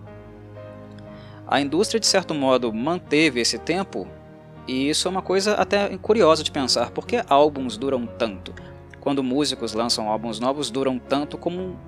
A 1.46 1.60
indústria, 1.60 2.00
de 2.00 2.06
certo 2.06 2.32
modo, 2.32 2.72
manteve 2.72 3.40
esse 3.40 3.58
tempo, 3.58 4.08
e 4.66 4.88
isso 4.88 5.08
é 5.08 5.10
uma 5.10 5.22
coisa 5.22 5.54
até 5.54 5.96
curiosa 5.98 6.42
de 6.42 6.50
pensar, 6.50 6.90
porque 6.90 7.22
álbuns 7.28 7.76
duram 7.76 8.06
tanto? 8.06 8.54
Quando 9.00 9.22
músicos 9.22 9.74
lançam 9.74 10.08
álbuns 10.08 10.40
novos, 10.40 10.70
duram 10.70 10.98
tanto 10.98 11.36
como 11.36 11.78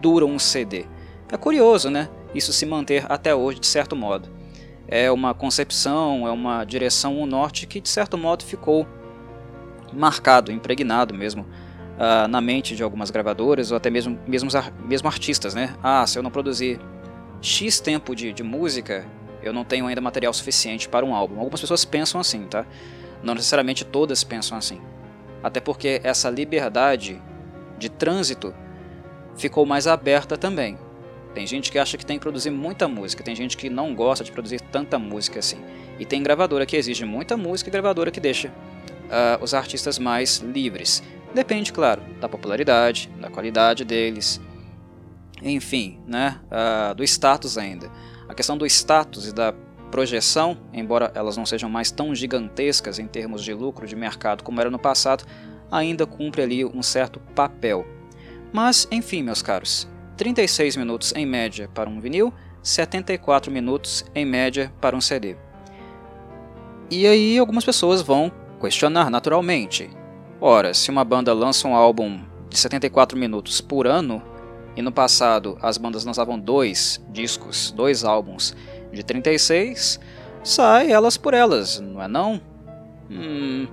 dura 0.00 0.26
um 0.26 0.38
CD. 0.38 0.84
É 1.32 1.36
curioso, 1.36 1.90
né? 1.90 2.08
Isso 2.34 2.52
se 2.52 2.66
manter 2.66 3.06
até 3.08 3.34
hoje, 3.34 3.58
de 3.58 3.66
certo 3.66 3.96
modo. 3.96 4.28
É 4.86 5.10
uma 5.10 5.34
concepção, 5.34 6.28
é 6.28 6.30
uma 6.30 6.64
direção, 6.64 7.18
um 7.18 7.26
norte 7.26 7.66
que, 7.66 7.80
de 7.80 7.88
certo 7.88 8.16
modo, 8.18 8.44
ficou 8.44 8.86
marcado, 9.92 10.52
impregnado 10.52 11.14
mesmo 11.14 11.42
uh, 11.42 12.28
na 12.28 12.40
mente 12.40 12.76
de 12.76 12.82
algumas 12.82 13.10
gravadoras 13.10 13.70
ou 13.70 13.76
até 13.76 13.90
mesmo, 13.90 14.18
mesmo, 14.26 14.50
mesmo 14.84 15.08
artistas, 15.08 15.54
né? 15.54 15.74
Ah, 15.82 16.06
se 16.06 16.18
eu 16.18 16.22
não 16.22 16.30
produzir 16.30 16.78
X 17.40 17.80
tempo 17.80 18.14
de, 18.14 18.32
de 18.32 18.42
música, 18.42 19.04
eu 19.48 19.52
não 19.52 19.64
tenho 19.64 19.86
ainda 19.86 20.00
material 20.00 20.32
suficiente 20.32 20.88
para 20.88 21.04
um 21.04 21.14
álbum. 21.14 21.38
Algumas 21.38 21.60
pessoas 21.60 21.84
pensam 21.84 22.20
assim, 22.20 22.44
tá? 22.44 22.66
Não 23.22 23.34
necessariamente 23.34 23.84
todas 23.84 24.24
pensam 24.24 24.56
assim. 24.56 24.80
Até 25.42 25.60
porque 25.60 26.00
essa 26.02 26.30
liberdade 26.30 27.20
de 27.78 27.88
trânsito 27.88 28.54
ficou 29.36 29.66
mais 29.66 29.86
aberta 29.86 30.36
também. 30.36 30.78
Tem 31.34 31.46
gente 31.46 31.70
que 31.70 31.78
acha 31.78 31.98
que 31.98 32.06
tem 32.06 32.18
que 32.18 32.22
produzir 32.22 32.50
muita 32.50 32.88
música, 32.88 33.22
tem 33.22 33.36
gente 33.36 33.56
que 33.56 33.68
não 33.68 33.94
gosta 33.94 34.24
de 34.24 34.32
produzir 34.32 34.60
tanta 34.60 34.98
música 34.98 35.38
assim. 35.38 35.58
E 35.98 36.04
tem 36.06 36.22
gravadora 36.22 36.64
que 36.64 36.76
exige 36.76 37.04
muita 37.04 37.36
música 37.36 37.68
e 37.68 37.72
gravadora 37.72 38.10
que 38.10 38.20
deixa 38.20 38.48
uh, 38.48 39.42
os 39.42 39.52
artistas 39.52 39.98
mais 39.98 40.38
livres. 40.38 41.02
Depende, 41.34 41.72
claro, 41.72 42.02
da 42.20 42.28
popularidade, 42.28 43.10
da 43.20 43.28
qualidade 43.28 43.84
deles, 43.84 44.40
enfim, 45.42 46.00
né, 46.06 46.40
uh, 46.46 46.94
do 46.94 47.04
status 47.04 47.58
ainda. 47.58 47.90
A 48.28 48.34
questão 48.34 48.56
do 48.56 48.66
status 48.66 49.28
e 49.28 49.32
da 49.32 49.54
projeção, 49.90 50.58
embora 50.72 51.12
elas 51.14 51.36
não 51.36 51.46
sejam 51.46 51.70
mais 51.70 51.90
tão 51.90 52.14
gigantescas 52.14 52.98
em 52.98 53.06
termos 53.06 53.42
de 53.42 53.54
lucro 53.54 53.86
de 53.86 53.94
mercado 53.94 54.42
como 54.42 54.60
era 54.60 54.70
no 54.70 54.78
passado, 54.78 55.24
ainda 55.70 56.06
cumpre 56.06 56.42
ali 56.42 56.64
um 56.64 56.82
certo 56.82 57.20
papel. 57.34 57.86
Mas, 58.52 58.86
enfim, 58.90 59.22
meus 59.22 59.42
caros, 59.42 59.88
36 60.16 60.76
minutos 60.76 61.12
em 61.14 61.26
média 61.26 61.68
para 61.72 61.88
um 61.88 62.00
vinil, 62.00 62.32
74 62.62 63.50
minutos 63.50 64.04
em 64.14 64.24
média 64.24 64.72
para 64.80 64.96
um 64.96 65.00
CD. 65.00 65.36
E 66.90 67.06
aí 67.06 67.38
algumas 67.38 67.64
pessoas 67.64 68.02
vão 68.02 68.30
questionar 68.60 69.10
naturalmente. 69.10 69.90
Ora, 70.40 70.74
se 70.74 70.90
uma 70.90 71.04
banda 71.04 71.32
lança 71.32 71.66
um 71.68 71.74
álbum 71.74 72.20
de 72.48 72.58
74 72.58 73.18
minutos 73.18 73.60
por 73.60 73.86
ano, 73.86 74.22
e 74.76 74.82
no 74.82 74.92
passado 74.92 75.58
as 75.62 75.78
bandas 75.78 76.04
lançavam 76.04 76.38
dois 76.38 77.02
discos, 77.08 77.70
dois 77.70 78.04
álbuns 78.04 78.54
de 78.92 79.02
36, 79.02 79.98
sai 80.44 80.92
elas 80.92 81.16
por 81.16 81.34
elas, 81.34 81.80
não 81.80 82.02
é 82.02 82.06
não? 82.06 82.40
Hum, 83.10 83.66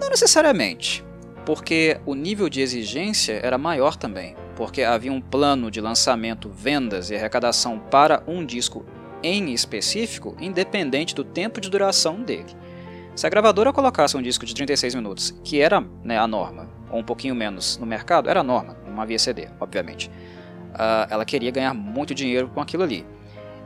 não 0.00 0.10
necessariamente, 0.10 1.04
porque 1.44 1.98
o 2.04 2.14
nível 2.14 2.48
de 2.48 2.60
exigência 2.60 3.40
era 3.42 3.56
maior 3.56 3.96
também, 3.96 4.36
porque 4.54 4.82
havia 4.82 5.12
um 5.12 5.20
plano 5.20 5.70
de 5.70 5.80
lançamento, 5.80 6.50
vendas 6.50 7.10
e 7.10 7.16
arrecadação 7.16 7.78
para 7.78 8.22
um 8.26 8.44
disco 8.44 8.84
em 9.22 9.52
específico, 9.52 10.36
independente 10.38 11.14
do 11.14 11.24
tempo 11.24 11.60
de 11.60 11.70
duração 11.70 12.20
dele. 12.22 12.54
Se 13.14 13.26
a 13.26 13.30
gravadora 13.30 13.72
colocasse 13.72 14.16
um 14.16 14.22
disco 14.22 14.44
de 14.44 14.54
36 14.54 14.94
minutos, 14.94 15.34
que 15.42 15.58
era 15.58 15.80
né, 16.04 16.18
a 16.18 16.26
norma, 16.26 16.68
ou 16.90 17.00
um 17.00 17.04
pouquinho 17.04 17.34
menos 17.34 17.78
no 17.78 17.86
mercado, 17.86 18.28
era 18.28 18.40
a 18.40 18.44
norma, 18.44 18.76
não 18.86 19.00
havia 19.00 19.18
CD, 19.18 19.48
obviamente. 19.60 20.10
uh, 20.74 21.06
ela 21.10 21.24
queria 21.24 21.50
ganhar 21.50 21.74
muito 21.74 22.14
dinheiro 22.14 22.48
com 22.48 22.60
aquilo 22.60 22.82
ali. 22.82 23.06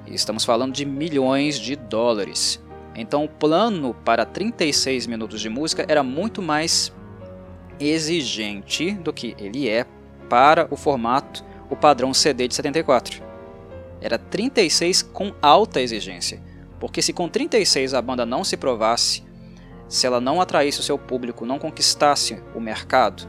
Estamos 0.06 0.44
falando 0.44 0.72
de 0.72 0.84
milhões 0.84 1.58
de 1.58 1.76
dólares. 1.76 2.62
Então 2.94 3.24
o 3.24 3.28
plano 3.28 3.94
para 4.04 4.24
36 4.24 5.06
minutos 5.06 5.40
de 5.40 5.48
música 5.48 5.84
era 5.88 6.02
muito 6.02 6.42
mais 6.42 6.92
exigente 7.78 8.92
do 8.92 9.12
que 9.12 9.34
ele 9.38 9.68
é 9.68 9.86
para 10.28 10.66
o 10.70 10.76
formato, 10.76 11.44
o 11.68 11.76
padrão 11.76 12.12
CD 12.12 12.48
de 12.48 12.54
74. 12.54 13.22
Era 14.00 14.18
36 14.18 15.02
com 15.02 15.32
alta 15.40 15.80
exigência, 15.80 16.42
porque 16.78 17.02
se 17.02 17.12
com 17.12 17.28
36 17.28 17.94
a 17.94 18.02
banda 18.02 18.24
não 18.24 18.42
se 18.44 18.56
provasse, 18.56 19.22
se 19.90 20.06
ela 20.06 20.20
não 20.20 20.40
atraísse 20.40 20.78
o 20.78 20.84
seu 20.84 20.96
público, 20.96 21.44
não 21.44 21.58
conquistasse 21.58 22.40
o 22.54 22.60
mercado 22.60 23.28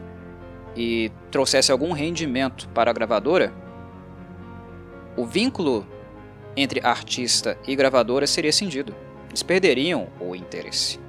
e 0.76 1.12
trouxesse 1.32 1.72
algum 1.72 1.92
rendimento 1.92 2.70
para 2.70 2.92
a 2.92 2.94
gravadora, 2.94 3.52
o 5.18 5.26
vínculo 5.26 5.86
entre 6.56 6.80
artista 6.86 7.58
e 7.68 7.76
gravadora 7.76 8.28
seria 8.28 8.52
cindido. 8.52 8.96
Eles 9.28 9.42
perderiam 9.42 10.08
o 10.20 10.36
interesse, 10.36 11.00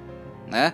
né? 0.47 0.73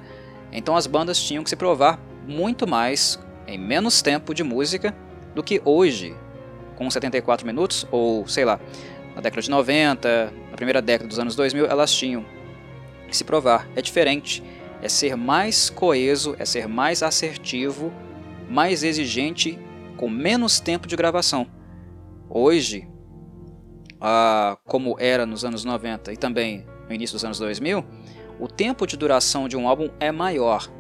Então 0.50 0.78
as 0.78 0.88
bandas 0.88 1.22
tinham 1.22 1.44
que 1.44 1.50
se 1.50 1.58
provar 1.58 2.00
muito 2.26 2.66
mais 2.66 3.20
em 3.46 3.58
menos 3.58 4.02
tempo 4.02 4.34
de 4.34 4.44
música 4.44 4.96
do 5.36 5.44
que 5.44 5.62
hoje, 5.66 6.16
com 6.78 6.90
74 6.90 7.46
minutos 7.46 7.86
ou, 7.92 8.26
sei 8.28 8.46
lá, 8.46 8.62
na 9.14 9.20
década 9.20 9.42
de 9.42 9.50
90, 9.50 10.34
na 10.52 10.56
primeira 10.56 10.82
década 10.82 11.10
dos 11.10 11.20
anos 11.20 11.36
2000, 11.36 11.66
elas 11.66 11.92
tinham 11.92 12.26
que 13.10 13.18
se 13.18 13.26
provar. 13.26 13.68
É 13.76 13.82
diferente, 13.82 14.42
é 14.82 14.90
ser 14.90 15.16
mais 15.16 15.70
coeso, 15.70 16.36
é 16.40 16.46
ser 16.46 16.68
mais 16.68 17.04
assertivo, 17.04 17.94
mais 18.50 18.84
exigente 18.84 19.60
com 19.98 20.10
menos 20.10 20.60
tempo 20.60 20.88
de 20.88 20.96
gravação. 20.96 21.48
Hoje, 22.30 22.88
ah, 24.00 24.58
como 24.66 24.96
era 25.00 25.26
nos 25.26 25.44
anos 25.44 25.64
90 25.64 26.14
e 26.14 26.18
também 26.18 26.66
no 26.88 26.96
início 26.96 27.16
dos 27.16 27.26
anos 27.26 27.40
2000, 27.40 27.84
o 28.40 28.48
tempo 28.48 28.88
de 28.88 28.96
duração 28.96 29.48
de 29.48 29.58
um 29.58 29.68
álbum 29.68 29.90
é 30.00 30.12
maior, 30.12 30.72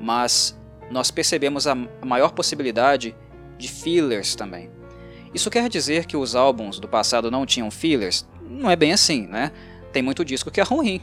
mas 0.00 0.58
nós 0.90 1.10
percebemos 1.10 1.66
a 1.66 1.74
maior 1.74 2.32
possibilidade 2.32 3.14
de 3.58 3.68
fillers 3.68 4.34
também. 4.34 4.70
Isso 5.34 5.50
quer 5.50 5.68
dizer 5.68 6.06
que 6.06 6.16
os 6.16 6.34
álbuns 6.34 6.78
do 6.78 6.88
passado 6.88 7.30
não 7.30 7.44
tinham 7.44 7.70
fillers? 7.70 8.26
Não 8.48 8.70
é 8.70 8.76
bem 8.76 8.92
assim, 8.92 9.26
né? 9.26 9.50
Tem 9.92 10.02
muito 10.02 10.24
disco 10.24 10.50
que 10.50 10.60
é 10.60 10.64
ruim. 10.64 11.00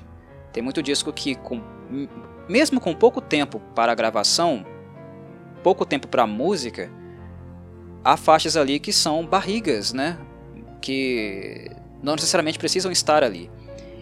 Tem 0.54 0.64
muito 0.64 0.82
disco 0.82 1.12
que, 1.12 1.36
com, 1.36 1.62
mesmo 2.48 2.80
com 2.80 2.94
pouco 2.94 3.22
tempo 3.22 3.60
para 3.76 3.92
a 3.92 3.96
gravação, 3.96 4.66
pouco 5.64 5.86
tempo 5.86 6.08
para 6.08 6.24
a 6.24 6.28
música, 6.28 6.92
há 8.04 8.18
faixas 8.18 8.58
ali 8.58 8.80
que 8.80 8.92
são 8.92 9.26
barrigas, 9.26 9.94
né? 9.94 10.18
que 10.82 11.70
não 12.02 12.16
necessariamente 12.16 12.58
precisam 12.58 12.92
estar 12.92 13.24
ali. 13.24 13.50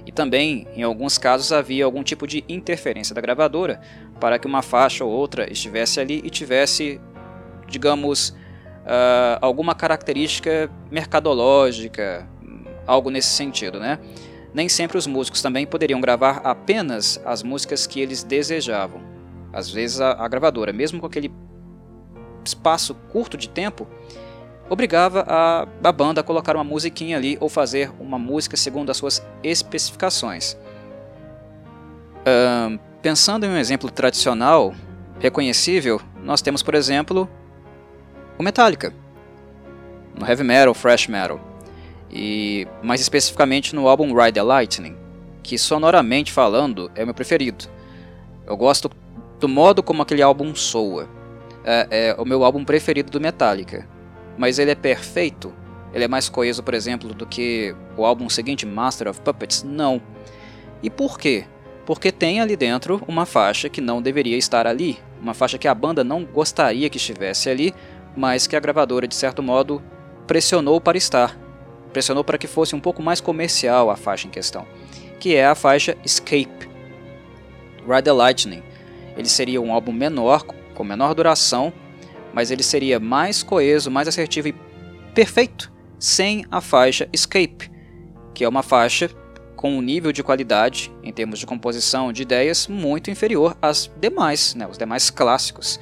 E 0.06 0.12
também, 0.12 0.66
em 0.76 0.82
alguns 0.82 1.18
casos, 1.18 1.52
havia 1.52 1.86
algum 1.86 2.02
tipo 2.02 2.26
de 2.26 2.44
interferência 2.48 3.14
da 3.14 3.22
gravadora 3.22 3.80
para 4.20 4.40
que 4.40 4.48
uma 4.48 4.62
faixa 4.62 5.04
ou 5.04 5.12
outra 5.12 5.52
estivesse 5.52 6.00
ali 6.00 6.22
e 6.24 6.30
tivesse, 6.30 7.00
digamos, 7.68 8.30
uh, 8.30 9.38
alguma 9.42 9.76
característica 9.76 10.72
mercadológica, 10.90 12.28
algo 12.88 13.12
nesse 13.12 13.30
sentido, 13.30 13.80
né? 13.80 14.00
Nem 14.54 14.68
sempre 14.68 14.98
os 14.98 15.06
músicos 15.06 15.42
também 15.42 15.66
poderiam 15.66 16.02
gravar 16.02 16.42
apenas 16.44 17.22
as 17.26 17.44
músicas 17.44 17.86
que 17.86 18.00
eles 18.02 18.24
desejavam. 18.24 19.02
Às 19.54 19.70
vezes 19.70 20.02
a, 20.02 20.12
a 20.14 20.28
gravadora, 20.28 20.74
mesmo 20.74 21.00
com 21.00 21.06
aquele 21.06 21.32
espaço 22.44 22.96
curto 23.12 23.38
de 23.38 23.50
tempo, 23.50 23.88
obrigava 24.70 25.26
a, 25.28 25.68
a 25.84 25.92
banda 25.92 26.22
a 26.22 26.24
colocar 26.24 26.56
uma 26.56 26.64
musiquinha 26.64 27.18
ali 27.18 27.38
ou 27.40 27.50
fazer 27.50 27.92
uma 28.00 28.18
música 28.18 28.56
segundo 28.56 28.90
as 28.90 28.98
suas 28.98 29.26
especificações. 29.44 30.58
Uh, 32.20 32.80
pensando 33.02 33.46
em 33.46 33.50
um 33.50 33.58
exemplo 33.58 33.90
tradicional, 33.90 34.74
reconhecível, 35.20 36.02
nós 36.24 36.42
temos, 36.42 36.62
por 36.62 36.76
exemplo, 36.76 37.30
o 38.38 38.44
Metallica, 38.44 38.94
no 40.18 40.26
heavy 40.26 40.44
metal, 40.44 40.74
thrash 40.74 41.08
metal, 41.08 41.40
e 42.12 42.68
mais 42.82 43.02
especificamente 43.02 43.76
no 43.76 43.88
álbum 43.88 44.14
Ride 44.16 44.34
the 44.34 44.44
Lightning, 44.44 44.96
que 45.44 45.58
sonoramente 45.58 46.32
falando 46.32 46.92
é 46.96 47.04
o 47.04 47.06
meu 47.06 47.14
preferido. 47.14 47.66
Eu 48.46 48.58
gosto 48.58 48.90
do 49.40 49.48
modo 49.48 49.84
como 49.84 50.02
aquele 50.02 50.22
álbum 50.22 50.56
soa. 50.56 51.08
É, 51.64 51.88
é 51.92 52.16
o 52.18 52.26
meu 52.26 52.44
álbum 52.44 52.64
preferido 52.64 53.12
do 53.12 53.22
Metallica 53.22 53.88
mas 54.40 54.58
ele 54.58 54.72
é 54.72 54.76
perfeito? 54.76 55.54
Ele 55.94 56.06
é 56.06 56.08
mais 56.08 56.30
coeso, 56.30 56.64
por 56.64 56.74
exemplo, 56.74 57.14
do 57.14 57.26
que 57.26 57.76
o 57.98 58.06
álbum 58.06 58.30
seguinte, 58.30 58.66
Master 58.66 59.10
of 59.10 59.20
Puppets? 59.20 59.64
Não. 59.64 60.02
E 60.82 60.90
por 60.90 61.20
quê? 61.20 61.44
Porque 61.86 62.10
tem 62.10 62.40
ali 62.40 62.56
dentro 62.56 63.02
uma 63.06 63.26
faixa 63.26 63.68
que 63.68 63.82
não 63.82 64.02
deveria 64.02 64.38
estar 64.38 64.66
ali, 64.66 64.98
uma 65.22 65.34
faixa 65.34 65.58
que 65.58 65.68
a 65.68 65.76
banda 65.76 66.06
não 66.06 66.24
gostaria 66.24 66.90
que 66.90 66.96
estivesse 66.96 67.50
ali, 67.50 67.76
mas 68.16 68.48
que 68.48 68.56
a 68.56 68.62
gravadora, 68.62 69.06
de 69.06 69.16
certo 69.16 69.44
modo, 69.44 69.84
pressionou 70.26 70.80
para 70.80 70.98
estar. 70.98 71.38
Pressionou 71.92 72.24
para 72.24 72.38
que 72.38 72.48
fosse 72.48 72.76
um 72.76 72.80
pouco 72.80 73.02
mais 73.02 73.20
comercial 73.20 73.90
a 73.90 73.96
faixa 73.96 74.28
em 74.28 74.32
questão, 74.32 74.66
que 75.20 75.36
é 75.36 75.46
a 75.46 75.56
faixa 75.56 75.98
Escape. 76.04 76.70
Ride 77.88 78.04
the 78.04 78.12
Lightning. 78.12 78.64
Ele 79.18 79.28
seria 79.28 79.62
um 79.62 79.74
álbum 79.74 79.92
menor, 79.92 80.44
com 80.44 80.84
menor 80.84 81.14
duração, 81.14 81.74
mas 82.34 82.52
ele 82.52 82.64
seria 82.64 83.00
mais 83.00 83.44
coeso, 83.44 83.90
mais 83.90 84.08
assertivo 84.08 84.50
e 84.50 84.56
perfeito 85.14 85.72
sem 85.98 86.46
a 86.50 86.62
faixa 86.62 87.10
Escape, 87.12 87.70
que 88.34 88.44
é 88.44 88.48
uma 88.48 88.64
faixa 88.64 89.10
com 89.56 89.78
um 89.78 89.82
nível 89.82 90.14
de 90.14 90.24
qualidade 90.24 90.90
em 91.04 91.12
termos 91.12 91.38
de 91.38 91.46
composição 91.46 92.14
de 92.14 92.22
ideias 92.22 92.66
muito 92.68 93.12
inferior 93.12 93.58
às 93.62 93.92
demais, 94.00 94.56
né, 94.56 94.66
os 94.66 94.78
demais 94.78 95.10
clássicos 95.10 95.78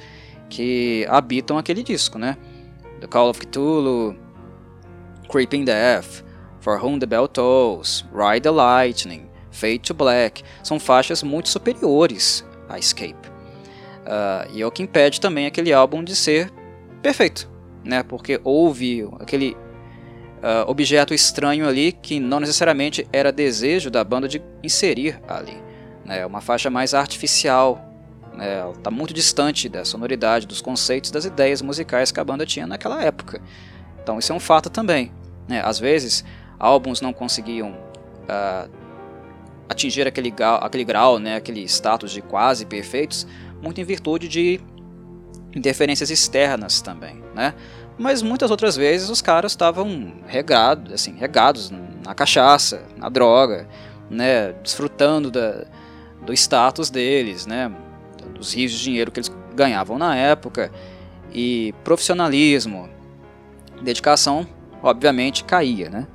que 0.48 1.06
habitam 1.08 1.56
aquele 1.56 1.84
disco, 1.84 2.18
né? 2.18 2.36
The 3.00 3.06
Call 3.06 3.30
of 3.30 3.38
Cthulhu, 3.38 4.16
Creeping 5.28 5.64
Death, 5.64 6.22
For 6.60 6.82
Whom 6.82 6.98
the 6.98 7.06
Bell 7.06 7.28
Tolls, 7.28 8.04
Ride 8.12 8.42
the 8.42 8.50
Lightning, 8.50 9.28
Fade 9.50 9.80
to 9.80 9.94
Black, 9.94 10.42
são 10.62 10.78
faixas 10.78 11.22
muito 11.22 11.48
superiores 11.48 12.44
a 12.68 12.78
Escape. 12.78 13.28
Uh, 14.08 14.50
e 14.52 14.62
é 14.62 14.66
o 14.66 14.70
que 14.70 14.82
impede 14.82 15.20
também 15.20 15.46
aquele 15.46 15.72
álbum 15.72 16.02
de 16.02 16.16
ser 16.16 16.50
perfeito, 17.02 17.48
né? 17.84 18.02
Porque 18.02 18.40
houve 18.42 19.08
aquele 19.20 19.56
uh, 20.38 20.68
objeto 20.68 21.12
estranho 21.12 21.68
ali 21.68 21.92
que 21.92 22.18
não 22.18 22.40
necessariamente 22.40 23.06
era 23.12 23.32
desejo 23.32 23.90
da 23.90 24.02
banda 24.02 24.28
de 24.28 24.42
inserir 24.62 25.20
ali. 25.28 25.56
Né? 26.04 26.24
Uma 26.24 26.40
faixa 26.40 26.70
mais 26.70 26.94
artificial, 26.94 27.84
né? 28.34 28.70
está 28.70 28.90
muito 28.90 29.12
distante 29.12 29.68
da 29.68 29.84
sonoridade, 29.84 30.46
dos 30.46 30.60
conceitos, 30.60 31.10
das 31.10 31.24
ideias 31.24 31.60
musicais 31.60 32.10
que 32.10 32.20
a 32.20 32.24
banda 32.24 32.46
tinha 32.46 32.66
naquela 32.66 33.02
época. 33.02 33.40
Então 34.08 34.18
isso 34.18 34.32
é 34.32 34.34
um 34.34 34.40
fato 34.40 34.70
também. 34.70 35.12
Né? 35.46 35.60
Às 35.62 35.78
vezes 35.78 36.24
álbuns 36.58 37.02
não 37.02 37.12
conseguiam 37.12 37.72
uh, 37.72 38.70
atingir 39.68 40.08
aquele, 40.08 40.32
aquele 40.62 40.82
grau, 40.82 41.18
né? 41.18 41.36
aquele 41.36 41.62
status 41.64 42.10
de 42.10 42.22
quase 42.22 42.64
perfeitos, 42.64 43.26
muito 43.60 43.82
em 43.82 43.84
virtude 43.84 44.26
de 44.26 44.62
interferências 45.54 46.08
externas 46.08 46.80
também, 46.80 47.22
né? 47.34 47.52
Mas 47.98 48.22
muitas 48.22 48.50
outras 48.50 48.76
vezes 48.76 49.10
os 49.10 49.20
caras 49.20 49.52
estavam 49.52 50.14
regados, 50.26 50.92
assim, 50.92 51.14
regados 51.16 51.70
na 51.70 52.14
cachaça, 52.14 52.82
na 52.96 53.10
droga, 53.10 53.68
né? 54.08 54.52
Desfrutando 54.62 55.30
da, 55.30 55.66
do 56.24 56.32
status 56.32 56.88
deles, 56.88 57.44
né? 57.44 57.70
Dos 58.34 58.54
rios 58.54 58.72
de 58.72 58.82
dinheiro 58.82 59.10
que 59.10 59.20
eles 59.20 59.30
ganhavam 59.54 59.98
na 59.98 60.16
época 60.16 60.70
e 61.32 61.74
profissionalismo, 61.82 62.88
dedicação, 63.82 64.46
obviamente 64.82 65.44
caía, 65.44 65.90
né? 65.90 66.06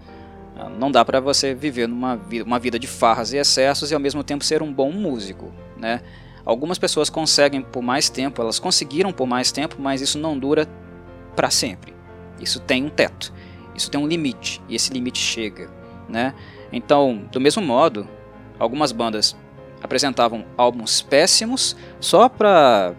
Não 0.78 0.92
dá 0.92 1.04
para 1.04 1.20
você 1.20 1.54
viver 1.54 1.88
numa 1.88 2.16
vida, 2.16 2.46
uma 2.46 2.60
vida 2.60 2.80
de 2.80 2.88
farras 2.88 3.34
e 3.34 3.38
excessos 3.38 3.92
e 3.92 3.94
ao 3.94 4.00
mesmo 4.00 4.24
tempo 4.24 4.44
ser 4.44 4.62
um 4.62 4.72
bom 4.72 4.92
músico, 4.92 5.52
né? 5.78 6.02
Algumas 6.46 6.78
pessoas 6.78 7.10
conseguem 7.10 7.62
por 7.62 7.82
mais 7.82 8.10
tempo, 8.10 8.42
elas 8.42 8.60
conseguiram 8.60 9.12
por 9.12 9.26
mais 9.26 9.52
tempo, 9.52 9.78
mas 9.80 10.02
isso 10.02 10.20
não 10.20 10.38
dura 10.38 10.68
para 11.36 11.50
sempre. 11.50 11.94
Isso 12.40 12.60
tem 12.60 12.84
um 12.84 12.90
teto, 12.90 13.34
isso 13.74 13.90
tem 13.90 14.00
um 14.00 14.08
limite, 14.08 14.62
e 14.68 14.76
esse 14.76 14.92
limite 14.92 15.20
chega. 15.20 15.70
Né? 16.10 16.34
Então, 16.72 17.24
do 17.32 17.40
mesmo 17.40 17.62
modo, 17.62 18.08
algumas 18.60 18.92
bandas 18.92 19.36
apresentavam 19.82 20.46
álbuns 20.58 21.02
péssimos 21.02 21.76
só 22.00 22.28
para 22.28 22.94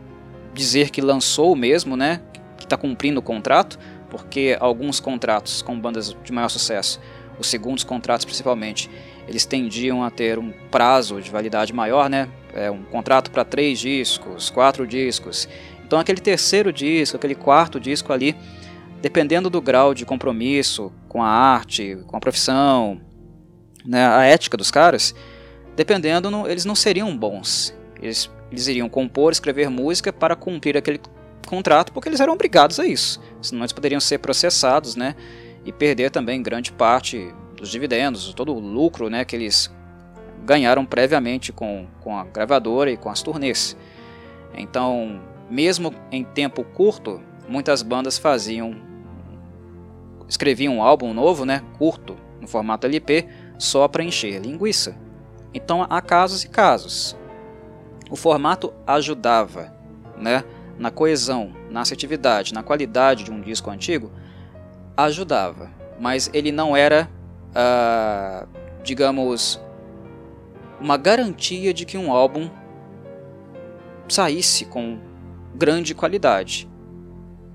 dizer 0.55 0.91
que 0.91 1.03
lançou 1.03 1.55
mesmo, 1.55 1.97
né? 1.97 2.23
que 2.57 2.65
está 2.65 2.77
cumprindo 2.79 3.21
o 3.21 3.23
contrato, 3.23 3.79
porque 4.15 4.57
alguns 4.61 5.01
contratos 5.01 5.61
com 5.61 5.77
bandas 5.77 6.17
de 6.23 6.33
maior 6.33 6.49
sucesso, 6.49 7.01
os 7.37 7.49
segundos 7.49 7.83
contratos 7.83 8.25
principalmente, 8.25 8.89
eles 9.27 9.45
tendiam 9.45 10.05
a 10.05 10.11
ter 10.11 10.39
um 10.39 10.53
prazo 10.71 11.21
de 11.21 11.33
validade 11.33 11.73
maior, 11.73 12.09
né? 12.09 12.29
É 12.55 12.71
um 12.71 12.85
contrato 12.85 13.33
para 13.33 13.45
três 13.45 13.81
discos, 13.81 14.51
quatro 14.51 14.87
discos. 14.87 15.49
Então 15.85 15.99
aquele 15.99 16.21
terceiro 16.21 16.73
disco, 16.73 17.17
aquele 17.17 17.35
quarto 17.35 17.81
disco 17.81 18.13
ali, 18.13 18.37
dependendo 19.03 19.51
do 19.51 19.61
grau 19.61 19.93
de 19.93 20.07
compromisso 20.07 20.93
com 21.09 21.21
a 21.21 21.29
arte, 21.29 21.99
com 22.07 22.17
a 22.17 22.21
profissão, 22.21 23.01
né, 23.85 24.07
a 24.07 24.23
ética 24.23 24.57
dos 24.57 24.71
caras, 24.71 25.13
dependendo, 25.75 26.31
no, 26.31 26.47
eles 26.47 26.65
não 26.65 26.77
seriam 26.77 27.19
bons. 27.19 27.75
Eles, 28.01 28.31
eles 28.53 28.69
iriam 28.69 28.89
compor, 28.89 29.33
escrever 29.33 29.69
música 29.69 30.13
para 30.13 30.37
cumprir 30.37 30.77
aquele 30.77 31.01
contrato, 31.45 31.93
porque 31.93 32.09
eles 32.09 32.21
eram 32.21 32.33
obrigados 32.33 32.79
a 32.79 32.87
isso. 32.87 33.21
Senão 33.45 33.63
eles 33.63 33.73
poderiam 33.73 34.01
ser 34.01 34.19
processados, 34.19 34.97
né, 34.97 35.15
e 35.65 35.73
perder 35.73 36.11
também 36.11 36.43
grande 36.43 36.73
parte 36.73 37.33
dos 37.57 37.71
dividendos, 37.71 38.33
todo 38.35 38.55
o 38.55 38.59
lucro, 38.59 39.09
né, 39.09 39.25
que 39.25 39.37
eles 39.37 39.71
ganharam 40.45 40.85
previamente 40.85 41.53
com, 41.53 41.87
com 42.01 42.17
a 42.17 42.25
gravadora 42.25 42.91
e 42.91 42.97
com 42.97 43.09
as 43.09 43.23
turnês. 43.23 43.77
Então, 44.55 45.21
mesmo 45.51 45.95
em 46.11 46.23
tempo 46.23 46.63
curto, 46.65 47.21
muitas 47.49 47.83
bandas 47.83 48.19
faziam 48.19 48.77
escreviam 50.29 50.77
um 50.77 50.83
álbum 50.83 51.13
novo, 51.13 51.45
né, 51.45 51.63
curto, 51.79 52.17
no 52.41 52.49
formato 52.49 52.87
LP, 52.87 53.27
só 53.59 53.87
para 53.87 54.03
encher 54.03 54.41
linguiça. 54.41 54.97
Então 55.53 55.87
há 55.89 56.01
casos 56.01 56.45
e 56.45 56.49
casos. 56.49 57.17
O 58.11 58.17
formato 58.17 58.73
ajudava, 58.87 59.73
né, 60.17 60.45
na 60.79 60.91
coesão, 60.91 61.53
na 61.75 61.81
assertividade, 61.81 62.55
na 62.55 62.63
qualidade 62.63 63.25
de 63.25 63.33
um 63.33 63.41
disco 63.41 63.69
antigo, 63.69 64.13
ajudava, 64.97 65.69
mas 65.99 66.31
ele 66.33 66.53
não 66.53 66.77
era, 66.77 67.11
uh, 67.51 68.47
digamos, 68.85 69.61
uma 70.81 70.97
garantia 70.97 71.75
de 71.75 71.85
que 71.85 71.99
um 71.99 72.13
álbum 72.13 72.49
saísse 74.09 74.67
com 74.67 75.01
grande 75.53 75.97
qualidade. 75.97 76.71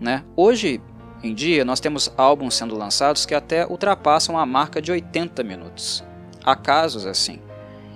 Né? 0.02 0.26
Hoje 0.36 0.82
em 1.24 1.34
dia, 1.34 1.64
nós 1.64 1.80
temos 1.80 2.12
álbuns 2.18 2.56
sendo 2.56 2.76
lançados 2.76 3.26
que 3.26 3.34
até 3.34 3.66
ultrapassam 3.66 4.38
a 4.38 4.46
marca 4.46 4.82
de 4.82 4.92
80 4.92 5.42
minutos. 5.46 6.04
Há 6.44 6.58
casos 6.58 7.06
assim. 7.06 7.40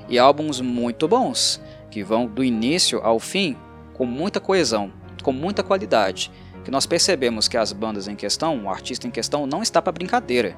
E 0.08 0.18
álbuns 0.18 0.62
muito 0.62 1.06
bons, 1.06 1.62
que 1.92 2.02
vão 2.02 2.28
do 2.28 2.46
início 2.46 3.02
ao 3.04 3.20
fim 3.20 3.58
com 3.94 4.06
muita 4.06 4.40
coesão, 4.40 5.03
com 5.24 5.32
muita 5.32 5.64
qualidade, 5.64 6.32
que 6.64 6.70
nós 6.70 6.86
percebemos 6.86 7.48
que 7.48 7.58
as 7.58 7.74
bandas 7.74 8.08
em 8.08 8.16
questão, 8.16 8.66
o 8.66 8.70
artista 8.70 9.08
em 9.08 9.12
questão, 9.12 9.48
não 9.48 9.64
está 9.64 9.82
para 9.82 9.92
brincadeira. 9.92 10.56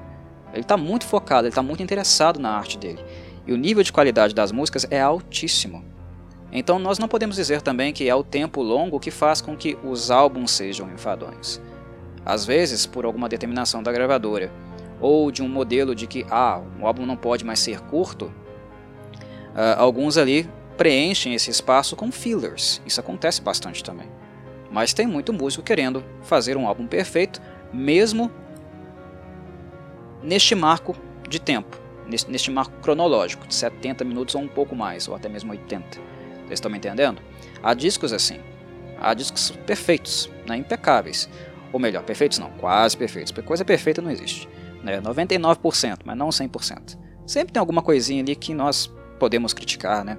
Ele 0.52 0.60
está 0.60 0.76
muito 0.76 1.06
focado, 1.06 1.46
ele 1.46 1.52
está 1.52 1.62
muito 1.62 1.82
interessado 1.82 2.38
na 2.38 2.50
arte 2.50 2.76
dele. 2.76 3.02
E 3.46 3.52
o 3.52 3.56
nível 3.56 3.82
de 3.82 3.92
qualidade 3.92 4.34
das 4.34 4.52
músicas 4.52 4.86
é 4.90 5.00
altíssimo. 5.00 5.84
Então 6.52 6.78
nós 6.78 6.98
não 6.98 7.08
podemos 7.08 7.36
dizer 7.36 7.62
também 7.62 7.92
que 7.92 8.08
é 8.08 8.14
o 8.14 8.22
tempo 8.22 8.62
longo 8.62 9.00
que 9.00 9.10
faz 9.10 9.40
com 9.40 9.56
que 9.56 9.76
os 9.84 10.10
álbuns 10.10 10.50
sejam 10.50 10.92
enfadonhos. 10.92 11.60
Às 12.24 12.44
vezes, 12.44 12.86
por 12.86 13.04
alguma 13.04 13.28
determinação 13.28 13.82
da 13.82 13.92
gravadora, 13.92 14.50
ou 15.00 15.30
de 15.30 15.42
um 15.42 15.48
modelo 15.48 15.94
de 15.94 16.06
que 16.06 16.26
ah, 16.30 16.60
o 16.80 16.86
álbum 16.86 17.06
não 17.06 17.16
pode 17.16 17.44
mais 17.44 17.60
ser 17.60 17.80
curto, 17.80 18.26
uh, 18.26 19.76
alguns 19.78 20.16
ali 20.16 20.48
preenchem 20.76 21.34
esse 21.34 21.50
espaço 21.50 21.94
com 21.96 22.10
fillers. 22.10 22.80
Isso 22.86 23.00
acontece 23.00 23.40
bastante 23.40 23.82
também. 23.82 24.08
Mas 24.70 24.92
tem 24.92 25.06
muito 25.06 25.32
músico 25.32 25.62
querendo 25.62 26.04
fazer 26.22 26.56
um 26.56 26.66
álbum 26.66 26.86
perfeito, 26.86 27.40
mesmo 27.72 28.30
neste 30.22 30.54
marco 30.54 30.96
de 31.28 31.40
tempo, 31.40 31.78
neste 32.06 32.50
marco 32.50 32.72
cronológico, 32.80 33.46
de 33.46 33.54
70 33.54 34.04
minutos 34.04 34.34
ou 34.34 34.42
um 34.42 34.48
pouco 34.48 34.74
mais, 34.74 35.08
ou 35.08 35.14
até 35.14 35.28
mesmo 35.28 35.52
80. 35.52 35.98
Vocês 36.46 36.52
estão 36.52 36.70
me 36.70 36.78
entendendo? 36.78 37.20
Há 37.62 37.74
discos 37.74 38.12
assim. 38.12 38.40
Há 39.00 39.12
discos 39.14 39.50
perfeitos, 39.66 40.30
né, 40.46 40.56
impecáveis. 40.56 41.28
Ou 41.72 41.80
melhor, 41.80 42.02
perfeitos 42.04 42.38
não, 42.38 42.50
quase 42.52 42.96
perfeitos. 42.96 43.32
Porque 43.32 43.46
coisa 43.46 43.64
perfeita 43.64 44.00
não 44.00 44.10
existe. 44.10 44.48
Né? 44.82 45.00
99%, 45.00 45.98
mas 46.04 46.16
não 46.16 46.28
100%. 46.28 46.96
Sempre 47.26 47.52
tem 47.52 47.60
alguma 47.60 47.82
coisinha 47.82 48.22
ali 48.22 48.36
que 48.36 48.54
nós 48.54 48.90
podemos 49.18 49.52
criticar, 49.52 50.04
né? 50.04 50.16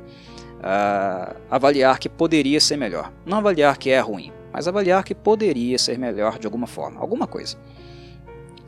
Uh, 0.58 1.38
avaliar 1.50 2.00
que 2.00 2.10
poderia 2.10 2.60
ser 2.60 2.78
melhor. 2.78 3.14
Não 3.26 3.38
avaliar 3.38 3.78
que 3.78 3.90
é 3.90 4.00
ruim, 4.00 4.34
mas 4.58 4.68
avaliar 4.68 5.04
que 5.04 5.14
poderia 5.14 5.78
ser 5.78 6.00
melhor 6.00 6.40
de 6.40 6.48
alguma 6.48 6.66
forma, 6.66 7.00
alguma 7.00 7.28
coisa. 7.28 7.56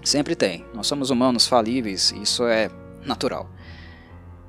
Sempre 0.04 0.36
tem. 0.36 0.64
Nós 0.72 0.86
somos 0.86 1.10
humanos 1.10 1.48
falíveis 1.48 2.12
isso 2.12 2.46
é 2.46 2.70
natural. 3.04 3.50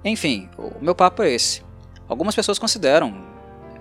Enfim, 0.05 0.51
o 0.59 0.85
meu 0.85 0.95
papo 0.95 1.23
é 1.23 1.31
esse. 1.31 1.63
Algumas 2.07 2.35
pessoas 2.35 2.59
consideram 2.59 3.25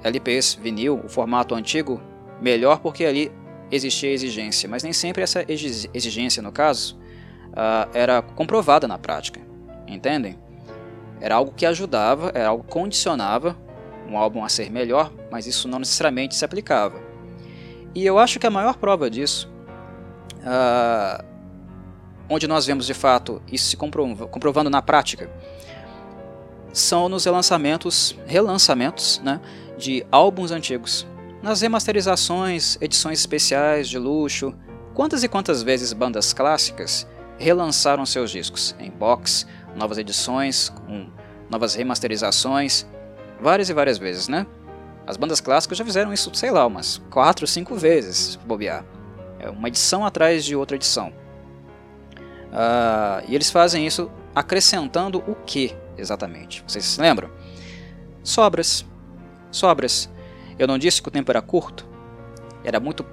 LPs, 0.02 0.54
vinil, 0.56 1.02
o 1.04 1.10
formato 1.10 1.54
antigo, 1.54 2.02
melhor 2.40 2.80
porque 2.80 3.04
ali 3.04 3.30
existia 3.70 4.14
exigência, 4.14 4.70
mas 4.70 4.82
nem 4.82 4.94
sempre 4.94 5.22
essa 5.22 5.44
exigência, 5.50 6.42
no 6.42 6.54
caso, 6.54 6.98
uh, 7.50 7.90
era 7.94 8.22
comprovada 8.22 8.88
na 8.88 8.98
prática, 8.98 9.42
entendem? 9.86 10.40
Era 11.20 11.36
algo 11.36 11.52
que 11.52 11.66
ajudava, 11.66 12.32
era 12.34 12.48
algo 12.48 12.64
que 12.64 12.72
condicionava 12.72 13.58
um 14.08 14.18
álbum 14.18 14.46
a 14.46 14.48
ser 14.48 14.72
melhor, 14.72 15.12
mas 15.30 15.46
isso 15.46 15.68
não 15.68 15.80
necessariamente 15.80 16.36
se 16.36 16.46
aplicava. 16.46 17.09
E 17.94 18.06
eu 18.06 18.20
acho 18.20 18.40
que 18.40 18.48
a 18.48 18.52
maior 18.52 18.76
prova 18.78 19.10
disso, 19.10 19.50
uh, 20.40 21.24
onde 22.30 22.48
nós 22.48 22.66
vemos 22.66 22.86
de 22.86 22.94
fato 22.94 23.42
isso 23.52 23.70
se 23.70 23.78
comprovando 23.78 24.70
na 24.70 24.82
prática, 24.82 25.30
são 26.72 27.10
nos 27.10 27.26
relançamentos, 27.26 28.16
relançamentos 28.28 29.20
né, 29.24 29.42
de 29.78 30.06
álbuns 30.12 30.52
antigos. 30.52 31.08
Nas 31.42 31.62
remasterizações, 31.62 32.78
edições 32.82 33.20
especiais 33.20 33.90
de 33.90 33.98
luxo, 33.98 34.54
quantas 34.94 35.24
e 35.24 35.28
quantas 35.28 35.64
vezes 35.64 35.94
bandas 35.94 36.34
clássicas 36.34 37.08
relançaram 37.38 38.06
seus 38.06 38.30
discos 38.30 38.76
em 38.80 38.92
box, 38.92 39.48
novas 39.76 39.98
edições, 39.98 40.70
com 40.70 41.08
novas 41.50 41.74
remasterizações, 41.74 42.86
várias 43.42 43.70
e 43.70 43.74
várias 43.74 43.98
vezes, 43.98 44.28
né? 44.28 44.46
As 45.10 45.18
bandas 45.18 45.42
clássicas 45.42 45.76
já 45.76 45.84
fizeram 45.84 46.14
isso, 46.14 46.30
sei 46.36 46.52
lá, 46.52 46.68
umas 46.68 47.02
4, 47.10 47.48
5 47.48 47.74
vezes, 47.74 48.36
bobear. 48.36 48.86
É 49.40 49.50
uma 49.50 49.68
edição 49.68 50.06
atrás 50.06 50.46
de 50.46 50.56
outra 50.56 50.76
edição. 50.76 51.12
Uh, 52.52 53.26
e 53.28 53.34
eles 53.34 53.50
fazem 53.50 53.88
isso 53.88 54.12
acrescentando 54.36 55.24
o 55.28 55.34
que 55.34 55.76
exatamente? 55.98 56.64
Vocês 56.68 56.86
se 56.86 57.02
lembram? 57.02 57.28
Sobras. 58.24 58.86
Sobras. 59.50 60.08
Eu 60.60 60.68
não 60.68 60.78
disse 60.78 61.02
que 61.02 61.08
o 61.08 61.12
tempo 61.12 61.32
era 61.32 61.42
curto? 61.42 61.88
Era 62.64 62.80
muito 62.80 63.04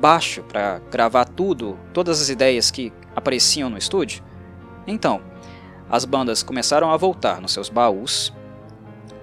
baixo 0.00 0.42
para 0.44 0.78
gravar 0.90 1.26
tudo, 1.26 1.78
todas 1.92 2.22
as 2.22 2.30
ideias 2.30 2.70
que 2.70 2.90
apareciam 3.14 3.68
no 3.68 3.76
estúdio? 3.76 4.24
Então, 4.86 5.20
as 5.90 6.06
bandas 6.06 6.42
começaram 6.42 6.90
a 6.90 6.96
voltar 6.96 7.42
nos 7.42 7.52
seus 7.52 7.68
baús, 7.68 8.32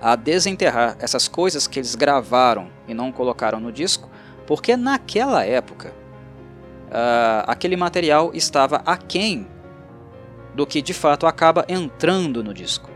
a 0.01 0.15
desenterrar 0.15 0.95
essas 0.99 1.27
coisas 1.27 1.67
que 1.67 1.79
eles 1.79 1.95
gravaram 1.95 2.69
e 2.87 2.93
não 2.93 3.11
colocaram 3.11 3.59
no 3.59 3.71
disco, 3.71 4.09
porque 4.47 4.75
naquela 4.75 5.45
época 5.45 5.93
uh, 6.87 7.43
aquele 7.45 7.75
material 7.75 8.31
estava 8.33 8.81
aquém 8.85 9.47
do 10.55 10.65
que 10.65 10.81
de 10.81 10.93
fato 10.93 11.27
acaba 11.27 11.65
entrando 11.67 12.43
no 12.43 12.53
disco. 12.53 12.89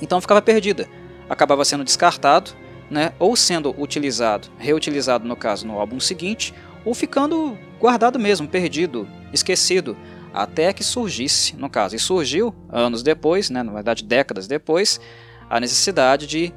Então 0.00 0.20
ficava 0.20 0.40
perdida, 0.40 0.88
acabava 1.28 1.64
sendo 1.64 1.84
descartado, 1.84 2.52
né, 2.90 3.12
ou 3.18 3.36
sendo 3.36 3.74
utilizado, 3.80 4.48
reutilizado 4.56 5.26
no 5.26 5.36
caso 5.36 5.66
no 5.66 5.78
álbum 5.78 6.00
seguinte, 6.00 6.54
ou 6.84 6.94
ficando 6.94 7.58
guardado 7.78 8.18
mesmo, 8.18 8.48
perdido, 8.48 9.06
esquecido, 9.32 9.96
até 10.32 10.72
que 10.72 10.82
surgisse, 10.82 11.56
no 11.56 11.68
caso, 11.68 11.96
e 11.96 11.98
surgiu 11.98 12.54
anos 12.70 13.02
depois, 13.02 13.50
né, 13.50 13.62
na 13.62 13.72
verdade 13.72 14.04
décadas 14.04 14.46
depois, 14.46 15.00
a 15.48 15.60
necessidade 15.60 16.26
de 16.26 16.52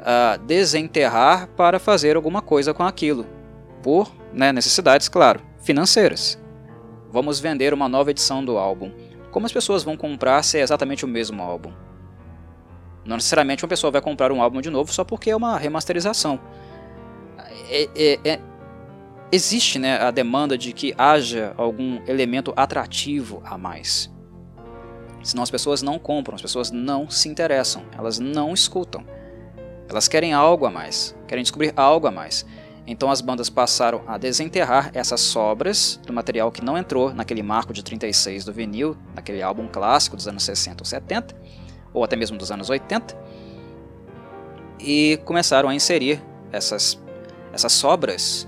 uh, 0.00 0.38
desenterrar 0.44 1.48
para 1.48 1.78
fazer 1.78 2.16
alguma 2.16 2.42
coisa 2.42 2.72
com 2.74 2.82
aquilo, 2.82 3.26
por 3.82 4.10
né, 4.32 4.52
necessidades, 4.52 5.08
claro, 5.08 5.40
financeiras. 5.62 6.38
Vamos 7.10 7.40
vender 7.40 7.72
uma 7.72 7.88
nova 7.88 8.10
edição 8.10 8.44
do 8.44 8.58
álbum 8.58 8.90
como 9.36 9.44
as 9.44 9.52
pessoas 9.52 9.84
vão 9.84 9.98
comprar 9.98 10.42
se 10.42 10.56
é 10.56 10.62
exatamente 10.62 11.04
o 11.04 11.08
mesmo 11.08 11.42
álbum? 11.42 11.70
Não 13.04 13.16
necessariamente 13.16 13.62
uma 13.62 13.68
pessoa 13.68 13.90
vai 13.90 14.00
comprar 14.00 14.32
um 14.32 14.40
álbum 14.40 14.62
de 14.62 14.70
novo 14.70 14.90
só 14.90 15.04
porque 15.04 15.28
é 15.28 15.36
uma 15.36 15.58
remasterização. 15.58 16.40
É, 17.68 17.86
é, 17.94 18.18
é, 18.24 18.40
existe 19.30 19.78
né, 19.78 20.00
a 20.00 20.10
demanda 20.10 20.56
de 20.56 20.72
que 20.72 20.94
haja 20.96 21.52
algum 21.58 22.00
elemento 22.08 22.54
atrativo 22.56 23.42
a 23.44 23.58
mais. 23.58 24.10
Senão 25.26 25.42
as 25.42 25.50
pessoas 25.50 25.82
não 25.82 25.98
compram, 25.98 26.36
as 26.36 26.40
pessoas 26.40 26.70
não 26.70 27.10
se 27.10 27.28
interessam, 27.28 27.82
elas 27.98 28.20
não 28.20 28.54
escutam. 28.54 29.04
Elas 29.88 30.06
querem 30.06 30.32
algo 30.32 30.64
a 30.66 30.70
mais, 30.70 31.16
querem 31.26 31.42
descobrir 31.42 31.72
algo 31.76 32.06
a 32.06 32.12
mais. 32.12 32.46
Então 32.86 33.10
as 33.10 33.20
bandas 33.20 33.50
passaram 33.50 34.02
a 34.06 34.16
desenterrar 34.18 34.92
essas 34.94 35.20
sobras 35.20 36.00
do 36.06 36.12
material 36.12 36.52
que 36.52 36.64
não 36.64 36.78
entrou 36.78 37.12
naquele 37.12 37.42
marco 37.42 37.72
de 37.72 37.82
36 37.82 38.44
do 38.44 38.52
vinil, 38.52 38.96
naquele 39.16 39.42
álbum 39.42 39.66
clássico 39.66 40.14
dos 40.14 40.28
anos 40.28 40.44
60 40.44 40.82
ou 40.82 40.86
70, 40.86 41.36
ou 41.92 42.04
até 42.04 42.14
mesmo 42.14 42.38
dos 42.38 42.52
anos 42.52 42.70
80, 42.70 43.18
e 44.78 45.18
começaram 45.24 45.68
a 45.68 45.74
inserir 45.74 46.22
essas, 46.52 47.02
essas 47.52 47.72
sobras 47.72 48.46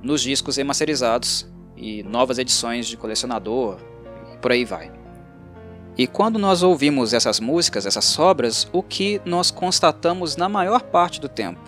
nos 0.00 0.22
discos 0.22 0.56
remasterizados 0.56 1.52
e 1.76 2.04
novas 2.04 2.38
edições 2.38 2.86
de 2.86 2.96
colecionador, 2.96 3.80
e 4.32 4.38
por 4.38 4.52
aí 4.52 4.64
vai. 4.64 5.03
E 5.96 6.08
quando 6.08 6.40
nós 6.40 6.62
ouvimos 6.62 7.12
essas 7.12 7.38
músicas, 7.38 7.86
essas 7.86 8.04
sobras, 8.04 8.68
o 8.72 8.82
que 8.82 9.20
nós 9.24 9.52
constatamos 9.52 10.36
na 10.36 10.48
maior 10.48 10.82
parte 10.82 11.20
do 11.20 11.28
tempo? 11.28 11.60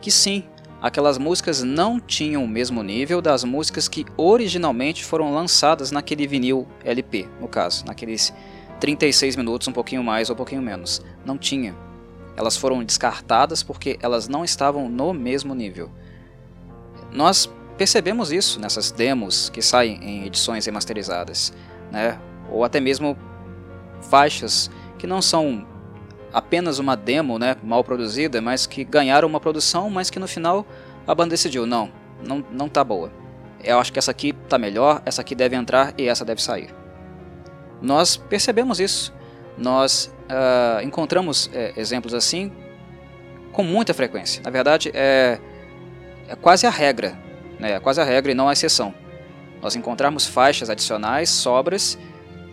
Que 0.00 0.12
sim, 0.12 0.44
aquelas 0.80 1.18
músicas 1.18 1.64
não 1.64 1.98
tinham 1.98 2.44
o 2.44 2.48
mesmo 2.48 2.84
nível 2.84 3.20
das 3.20 3.42
músicas 3.42 3.88
que 3.88 4.06
originalmente 4.16 5.04
foram 5.04 5.34
lançadas 5.34 5.90
naquele 5.90 6.24
vinil 6.24 6.68
LP, 6.84 7.28
no 7.40 7.48
caso, 7.48 7.84
naqueles 7.84 8.32
36 8.78 9.34
minutos, 9.34 9.66
um 9.66 9.72
pouquinho 9.72 10.04
mais 10.04 10.30
ou 10.30 10.34
um 10.34 10.36
pouquinho 10.36 10.62
menos. 10.62 11.02
Não 11.24 11.36
tinha. 11.36 11.74
Elas 12.36 12.56
foram 12.56 12.84
descartadas 12.84 13.64
porque 13.64 13.98
elas 14.00 14.28
não 14.28 14.44
estavam 14.44 14.88
no 14.88 15.12
mesmo 15.12 15.52
nível. 15.52 15.90
Nós 17.10 17.50
percebemos 17.76 18.30
isso 18.30 18.60
nessas 18.60 18.92
demos 18.92 19.50
que 19.50 19.60
saem 19.60 19.98
em 20.00 20.26
edições 20.26 20.64
remasterizadas, 20.64 21.52
né? 21.90 22.20
ou 22.50 22.62
até 22.62 22.80
mesmo 22.80 23.16
faixas 24.02 24.70
que 24.98 25.06
não 25.06 25.22
são 25.22 25.66
apenas 26.32 26.78
uma 26.78 26.96
demo 26.96 27.38
né, 27.38 27.56
mal 27.62 27.82
produzida, 27.82 28.40
mas 28.40 28.66
que 28.66 28.84
ganharam 28.84 29.28
uma 29.28 29.40
produção, 29.40 29.88
mas 29.88 30.10
que 30.10 30.18
no 30.18 30.28
final 30.28 30.66
a 31.06 31.14
banda 31.14 31.30
decidiu, 31.30 31.66
não, 31.66 31.90
não, 32.22 32.44
não 32.50 32.68
tá 32.68 32.84
boa. 32.84 33.10
Eu 33.62 33.78
acho 33.78 33.92
que 33.92 33.98
essa 33.98 34.10
aqui 34.10 34.32
tá 34.48 34.58
melhor, 34.58 35.02
essa 35.04 35.22
aqui 35.22 35.34
deve 35.34 35.56
entrar 35.56 35.94
e 35.96 36.06
essa 36.06 36.24
deve 36.24 36.42
sair. 36.42 36.68
Nós 37.80 38.16
percebemos 38.16 38.78
isso. 38.78 39.12
Nós 39.56 40.12
uh, 40.28 40.82
encontramos 40.84 41.50
é, 41.52 41.72
exemplos 41.76 42.14
assim 42.14 42.52
com 43.52 43.64
muita 43.64 43.92
frequência. 43.92 44.42
Na 44.44 44.50
verdade, 44.50 44.90
é, 44.94 45.40
é 46.28 46.36
quase 46.36 46.66
a 46.66 46.70
regra, 46.70 47.18
né? 47.58 47.72
é 47.72 47.80
quase 47.80 48.00
a 48.00 48.04
regra 48.04 48.30
e 48.30 48.34
não 48.34 48.48
a 48.48 48.52
exceção. 48.52 48.94
Nós 49.60 49.74
encontramos 49.74 50.26
faixas 50.26 50.70
adicionais, 50.70 51.28
sobras, 51.28 51.98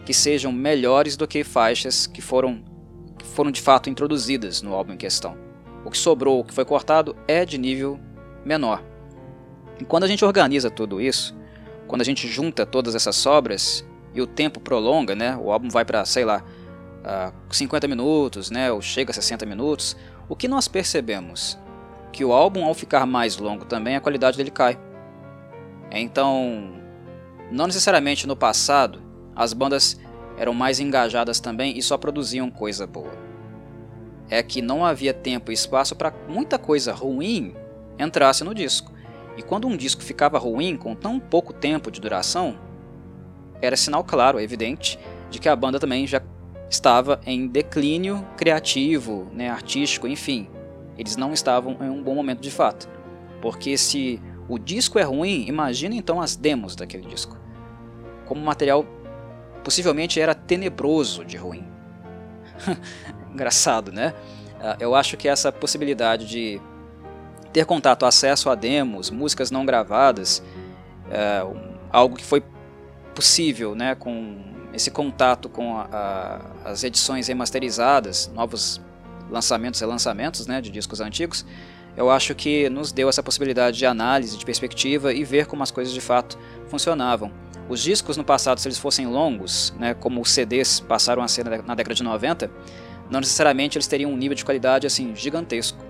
que 0.05 0.13
sejam 0.13 0.51
melhores 0.51 1.17
do 1.17 1.27
que 1.27 1.43
faixas 1.43 2.05
que 2.05 2.21
foram, 2.21 2.63
que 3.17 3.25
foram 3.25 3.51
de 3.51 3.61
fato 3.61 3.89
introduzidas 3.89 4.61
no 4.61 4.73
álbum 4.73 4.93
em 4.93 4.97
questão. 4.97 5.35
O 5.83 5.89
que 5.89 5.97
sobrou, 5.97 6.39
o 6.39 6.43
que 6.43 6.53
foi 6.53 6.63
cortado, 6.63 7.15
é 7.27 7.43
de 7.43 7.57
nível 7.57 7.99
menor. 8.45 8.83
E 9.79 9.83
quando 9.83 10.03
a 10.03 10.07
gente 10.07 10.23
organiza 10.23 10.69
tudo 10.69 11.01
isso, 11.01 11.35
quando 11.87 12.01
a 12.01 12.05
gente 12.05 12.27
junta 12.27 12.65
todas 12.65 12.95
essas 12.95 13.15
sobras 13.15 13.85
e 14.13 14.21
o 14.21 14.27
tempo 14.27 14.59
prolonga, 14.59 15.15
né? 15.15 15.37
O 15.37 15.51
álbum 15.51 15.69
vai 15.69 15.83
para, 15.83 16.05
sei 16.05 16.23
lá, 16.23 16.43
uh, 17.03 17.53
50 17.53 17.87
minutos, 17.87 18.49
né? 18.49 18.71
Ou 18.71 18.81
chega 18.81 19.11
a 19.11 19.13
60 19.13 19.45
minutos. 19.45 19.97
O 20.29 20.35
que 20.35 20.47
nós 20.47 20.67
percebemos? 20.67 21.57
Que 22.11 22.23
o 22.23 22.31
álbum, 22.31 22.63
ao 22.63 22.73
ficar 22.73 23.05
mais 23.05 23.37
longo 23.37 23.65
também, 23.65 23.95
a 23.95 24.01
qualidade 24.01 24.37
dele 24.37 24.51
cai. 24.51 24.79
Então, 25.91 26.73
não 27.51 27.67
necessariamente 27.67 28.25
no 28.25 28.35
passado, 28.35 29.04
as 29.35 29.53
bandas 29.53 29.99
eram 30.37 30.53
mais 30.53 30.79
engajadas 30.79 31.39
também 31.39 31.77
e 31.77 31.81
só 31.81 31.97
produziam 31.97 32.49
coisa 32.49 32.85
boa. 32.87 33.13
É 34.29 34.41
que 34.41 34.61
não 34.61 34.85
havia 34.85 35.13
tempo 35.13 35.51
e 35.51 35.53
espaço 35.53 35.95
para 35.95 36.13
muita 36.27 36.57
coisa 36.57 36.93
ruim 36.93 37.55
entrasse 37.99 38.43
no 38.43 38.53
disco. 38.53 38.91
E 39.37 39.43
quando 39.43 39.67
um 39.67 39.75
disco 39.75 40.01
ficava 40.01 40.39
ruim 40.39 40.75
com 40.77 40.95
tão 40.95 41.19
pouco 41.19 41.53
tempo 41.53 41.91
de 41.91 41.99
duração, 41.99 42.57
era 43.61 43.75
sinal 43.75 44.03
claro, 44.03 44.39
evidente, 44.39 44.97
de 45.29 45.39
que 45.39 45.49
a 45.49 45.55
banda 45.55 45.79
também 45.79 46.07
já 46.07 46.21
estava 46.69 47.19
em 47.25 47.47
declínio 47.47 48.25
criativo, 48.37 49.27
né, 49.33 49.49
artístico, 49.49 50.07
enfim. 50.07 50.47
Eles 50.97 51.17
não 51.17 51.33
estavam 51.33 51.77
em 51.81 51.89
um 51.89 52.01
bom 52.01 52.15
momento 52.15 52.41
de 52.41 52.51
fato. 52.51 52.89
Porque 53.41 53.77
se 53.77 54.21
o 54.47 54.57
disco 54.57 54.97
é 54.97 55.03
ruim, 55.03 55.45
imagina 55.47 55.93
então 55.95 56.21
as 56.21 56.35
demos 56.35 56.75
daquele 56.75 57.07
disco. 57.07 57.37
Como 58.25 58.41
material 58.41 58.85
possivelmente 59.65 60.21
era 60.21 60.35
tenebroso 60.35 61.25
de 61.25 61.35
ruim. 61.35 61.65
Engraçado, 63.33 63.91
né? 63.91 64.13
Ah, 64.61 64.77
eu 64.79 64.93
acho 64.93 65.17
que 65.17 65.27
essa 65.27 65.51
possibilidade 65.51 66.27
de 66.27 66.61
ter 67.51 67.65
contato, 67.65 68.05
acesso 68.05 68.49
a 68.49 68.55
demos, 68.55 69.09
músicas 69.09 69.49
não 69.49 69.65
gravadas, 69.65 70.43
é 71.09 71.43
algo 71.91 72.15
que 72.15 72.23
foi 72.23 72.43
possível, 73.15 73.73
né, 73.73 73.95
com 73.95 74.37
esse 74.73 74.91
contato 74.91 75.47
com 75.47 75.77
a, 75.77 75.87
a, 76.65 76.71
as 76.71 76.83
edições 76.83 77.27
remasterizadas, 77.27 78.29
novos 78.35 78.81
lançamentos 79.31 79.81
e 79.81 79.85
lançamentos 79.85 80.45
né, 80.47 80.59
de 80.61 80.69
discos 80.69 80.99
antigos, 80.99 81.45
eu 81.95 82.11
acho 82.11 82.35
que 82.35 82.69
nos 82.69 82.91
deu 82.91 83.07
essa 83.07 83.23
possibilidade 83.23 83.77
de 83.77 83.85
análise, 83.85 84.37
de 84.37 84.45
perspectiva 84.45 85.13
e 85.13 85.23
ver 85.23 85.45
como 85.45 85.63
as 85.63 85.71
coisas 85.71 85.93
de 85.93 86.01
fato 86.01 86.37
funcionavam. 86.67 87.31
Os 87.67 87.81
discos 87.81 88.15
no 88.15 88.23
passado, 88.23 88.59
se 88.59 88.67
eles 88.67 88.77
fossem 88.77 89.07
longos, 89.07 89.73
né, 89.79 89.93
como 89.93 90.21
os 90.21 90.29
CDs 90.29 90.79
passaram 90.79 91.23
a 91.23 91.27
ser 91.27 91.45
na 91.63 91.73
década 91.73 91.95
de 91.95 92.03
90, 92.03 92.51
não 93.09 93.19
necessariamente 93.19 93.77
eles 93.77 93.87
teriam 93.87 94.11
um 94.11 94.17
nível 94.17 94.35
de 94.35 94.45
qualidade 94.45 94.85
assim 94.85 95.15
gigantesco. 95.15 95.83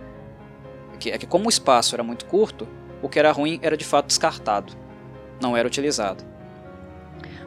É 1.05 1.17
que 1.17 1.27
como 1.27 1.47
o 1.47 1.49
espaço 1.49 1.95
era 1.95 2.03
muito 2.03 2.25
curto, 2.25 2.67
o 3.01 3.09
que 3.09 3.19
era 3.19 3.31
ruim 3.31 3.59
era 3.61 3.75
de 3.75 3.83
fato 3.83 4.07
descartado, 4.07 4.73
não 5.41 5.55
era 5.55 5.67
utilizado. 5.67 6.23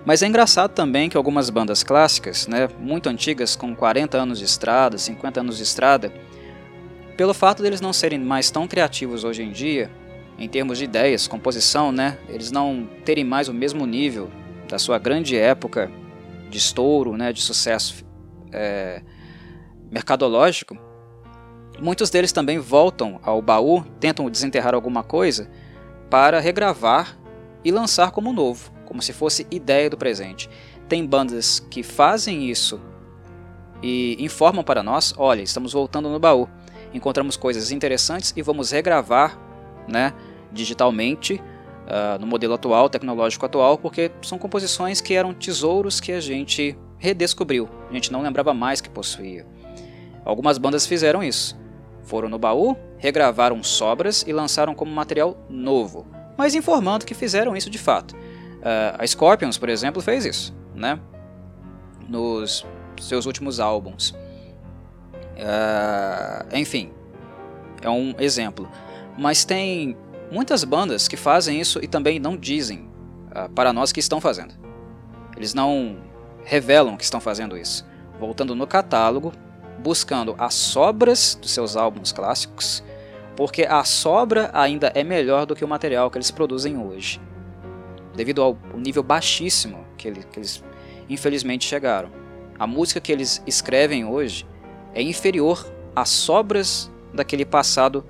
Mas 0.04 0.22
é 0.22 0.26
engraçado 0.26 0.72
também 0.72 1.08
que 1.08 1.16
algumas 1.16 1.50
bandas 1.50 1.82
clássicas, 1.82 2.46
né, 2.46 2.68
muito 2.78 3.08
antigas, 3.08 3.56
com 3.56 3.74
40 3.74 4.16
anos 4.16 4.38
de 4.38 4.44
estrada, 4.44 4.96
50 4.96 5.40
anos 5.40 5.56
de 5.56 5.62
estrada, 5.62 6.12
pelo 7.16 7.34
fato 7.34 7.62
deles 7.62 7.80
não 7.80 7.92
serem 7.92 8.18
mais 8.18 8.50
tão 8.50 8.68
criativos 8.68 9.24
hoje 9.24 9.42
em 9.42 9.50
dia, 9.50 9.90
em 10.38 10.48
termos 10.48 10.78
de 10.78 10.84
ideias, 10.84 11.26
composição, 11.26 11.90
né, 11.90 12.18
eles 12.28 12.50
não 12.50 12.88
terem 13.04 13.24
mais 13.24 13.48
o 13.48 13.54
mesmo 13.54 13.84
nível 13.86 14.30
da 14.68 14.78
sua 14.78 14.98
grande 14.98 15.36
época 15.36 15.90
de 16.48 16.58
estouro, 16.58 17.16
né, 17.16 17.32
de 17.32 17.42
sucesso 17.42 18.04
é, 18.52 19.02
mercadológico, 19.90 20.78
muitos 21.80 22.10
deles 22.10 22.32
também 22.32 22.58
voltam 22.58 23.18
ao 23.22 23.42
baú, 23.42 23.84
tentam 23.98 24.30
desenterrar 24.30 24.74
alguma 24.74 25.02
coisa 25.02 25.50
para 26.08 26.40
regravar 26.40 27.18
e 27.64 27.72
lançar 27.72 28.10
como 28.12 28.32
novo 28.32 28.78
como 28.88 29.02
se 29.02 29.12
fosse 29.12 29.46
ideia 29.50 29.90
do 29.90 29.98
presente. 29.98 30.48
Tem 30.88 31.04
bandas 31.04 31.60
que 31.60 31.82
fazem 31.82 32.50
isso 32.50 32.80
e 33.82 34.16
informam 34.18 34.64
para 34.64 34.82
nós: 34.82 35.12
olha, 35.18 35.42
estamos 35.42 35.74
voltando 35.74 36.08
no 36.08 36.18
baú, 36.18 36.48
encontramos 36.94 37.36
coisas 37.36 37.70
interessantes 37.70 38.32
e 38.34 38.40
vamos 38.40 38.70
regravar 38.70 39.38
né, 39.86 40.14
digitalmente 40.52 41.34
uh, 41.34 42.18
no 42.20 42.26
modelo 42.26 42.54
atual, 42.54 42.88
tecnológico 42.88 43.46
atual, 43.46 43.78
porque 43.78 44.10
são 44.22 44.38
composições 44.38 45.00
que 45.00 45.14
eram 45.14 45.32
tesouros 45.32 46.00
que 46.00 46.12
a 46.12 46.20
gente 46.20 46.76
redescobriu, 46.98 47.68
a 47.88 47.92
gente 47.92 48.12
não 48.12 48.22
lembrava 48.22 48.52
mais 48.52 48.80
que 48.80 48.90
possuía. 48.90 49.46
Algumas 50.24 50.58
bandas 50.58 50.86
fizeram 50.86 51.22
isso. 51.22 51.58
Foram 52.02 52.28
no 52.28 52.38
baú, 52.38 52.76
regravaram 52.98 53.62
sobras 53.62 54.24
e 54.26 54.32
lançaram 54.32 54.74
como 54.74 54.90
material 54.90 55.36
novo, 55.48 56.06
mas 56.36 56.54
informando 56.54 57.04
que 57.04 57.14
fizeram 57.14 57.56
isso 57.56 57.70
de 57.70 57.78
fato. 57.78 58.12
Uh, 58.12 58.96
a 58.98 59.06
Scorpions, 59.06 59.58
por 59.58 59.68
exemplo, 59.68 60.02
fez 60.02 60.24
isso, 60.24 60.56
né? 60.74 60.98
Nos 62.08 62.66
seus 63.00 63.26
últimos 63.26 63.60
álbuns. 63.60 64.10
Uh, 65.38 66.56
enfim, 66.56 66.90
é 67.82 67.88
um 67.88 68.14
exemplo. 68.18 68.68
Mas 69.16 69.44
tem 69.44 69.96
muitas 70.30 70.64
bandas 70.64 71.08
que 71.08 71.16
fazem 71.16 71.60
isso 71.60 71.78
e 71.82 71.86
também 71.86 72.18
não 72.18 72.36
dizem 72.36 72.88
uh, 73.30 73.48
para 73.50 73.72
nós 73.72 73.92
que 73.92 74.00
estão 74.00 74.20
fazendo. 74.20 74.54
Eles 75.36 75.54
não 75.54 75.98
revelam 76.44 76.96
que 76.96 77.04
estão 77.04 77.20
fazendo 77.20 77.56
isso. 77.56 77.86
Voltando 78.18 78.54
no 78.54 78.66
catálogo, 78.66 79.32
buscando 79.78 80.34
as 80.38 80.54
sobras 80.54 81.38
dos 81.40 81.50
seus 81.50 81.76
álbuns 81.76 82.12
clássicos, 82.12 82.82
porque 83.36 83.64
a 83.64 83.84
sobra 83.84 84.50
ainda 84.52 84.90
é 84.94 85.04
melhor 85.04 85.46
do 85.46 85.54
que 85.54 85.64
o 85.64 85.68
material 85.68 86.10
que 86.10 86.18
eles 86.18 86.30
produzem 86.30 86.76
hoje 86.76 87.20
devido 88.18 88.42
ao 88.42 88.58
nível 88.74 89.04
baixíssimo 89.04 89.86
que, 89.96 90.08
ele, 90.08 90.24
que 90.24 90.40
eles 90.40 90.64
infelizmente 91.08 91.64
chegaram. 91.64 92.10
A 92.58 92.66
música 92.66 93.00
que 93.00 93.12
eles 93.12 93.40
escrevem 93.46 94.04
hoje 94.04 94.44
é 94.92 95.00
inferior 95.00 95.64
às 95.94 96.08
sobras 96.08 96.90
daquele 97.14 97.44
passado 97.44 98.04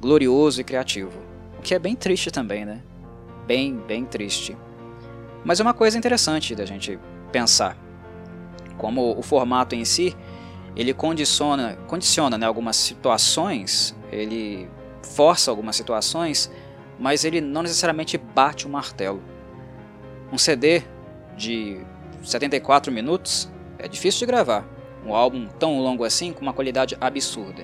glorioso 0.00 0.60
e 0.60 0.64
criativo. 0.64 1.27
Que 1.68 1.74
é 1.74 1.78
bem 1.78 1.94
triste 1.94 2.30
também, 2.30 2.64
né? 2.64 2.82
Bem, 3.46 3.76
bem 3.76 4.02
triste. 4.02 4.56
Mas 5.44 5.60
é 5.60 5.62
uma 5.62 5.74
coisa 5.74 5.98
interessante 5.98 6.54
da 6.54 6.64
gente 6.64 6.98
pensar. 7.30 7.76
Como 8.78 9.14
o 9.18 9.20
formato 9.20 9.74
em 9.74 9.84
si, 9.84 10.16
ele 10.74 10.94
condiciona, 10.94 11.76
condiciona 11.86 12.38
né, 12.38 12.46
algumas 12.46 12.74
situações, 12.74 13.94
ele 14.10 14.66
força 15.02 15.50
algumas 15.50 15.76
situações, 15.76 16.50
mas 16.98 17.22
ele 17.22 17.38
não 17.38 17.60
necessariamente 17.60 18.16
bate 18.16 18.66
o 18.66 18.70
martelo. 18.70 19.22
Um 20.32 20.38
CD 20.38 20.82
de 21.36 21.82
74 22.22 22.90
minutos 22.90 23.46
é 23.78 23.86
difícil 23.86 24.20
de 24.20 24.26
gravar. 24.26 24.66
Um 25.04 25.14
álbum 25.14 25.46
tão 25.58 25.78
longo 25.80 26.02
assim 26.02 26.32
com 26.32 26.40
uma 26.40 26.54
qualidade 26.54 26.96
absurda. 26.98 27.62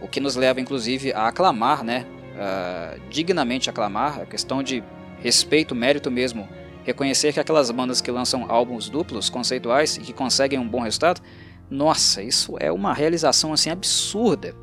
O 0.00 0.08
que 0.08 0.18
nos 0.18 0.34
leva 0.34 0.62
inclusive 0.62 1.12
a 1.12 1.26
aclamar, 1.26 1.84
né? 1.84 2.06
Uh, 2.38 3.00
dignamente 3.10 3.68
aclamar, 3.68 4.20
a 4.20 4.26
questão 4.26 4.62
de 4.62 4.82
respeito, 5.20 5.74
mérito 5.74 6.08
mesmo, 6.08 6.48
reconhecer 6.84 7.32
que 7.32 7.40
aquelas 7.40 7.70
bandas 7.70 8.00
que 8.00 8.10
lançam 8.10 8.46
álbuns 8.48 8.88
duplos, 8.88 9.28
conceituais 9.28 9.96
e 9.96 10.00
que 10.00 10.12
conseguem 10.12 10.58
um 10.58 10.68
bom 10.68 10.80
resultado, 10.80 11.20
nossa, 11.68 12.22
isso 12.22 12.56
é 12.60 12.72
uma 12.72 12.94
realização 12.94 13.52
assim 13.52 13.70
absurda. 13.70 14.54